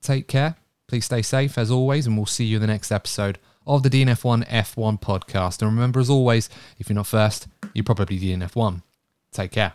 take 0.02 0.26
care. 0.26 0.56
Please 0.88 1.04
stay 1.04 1.22
safe 1.22 1.58
as 1.58 1.70
always, 1.70 2.06
and 2.06 2.16
we'll 2.16 2.26
see 2.26 2.46
you 2.46 2.56
in 2.56 2.62
the 2.62 2.66
next 2.66 2.90
episode 2.90 3.38
of 3.70 3.84
the 3.84 3.90
DNF1 3.90 4.48
F1 4.48 5.00
podcast. 5.00 5.62
And 5.62 5.70
remember, 5.70 6.00
as 6.00 6.10
always, 6.10 6.48
if 6.78 6.88
you're 6.88 6.96
not 6.96 7.06
first, 7.06 7.46
you're 7.72 7.84
probably 7.84 8.18
DNF1. 8.18 8.82
Take 9.32 9.52
care. 9.52 9.74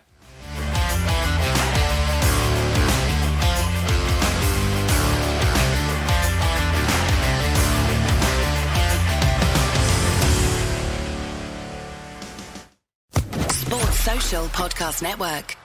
Sports 13.50 14.00
Social 14.00 14.46
Podcast 14.48 15.02
Network. 15.02 15.56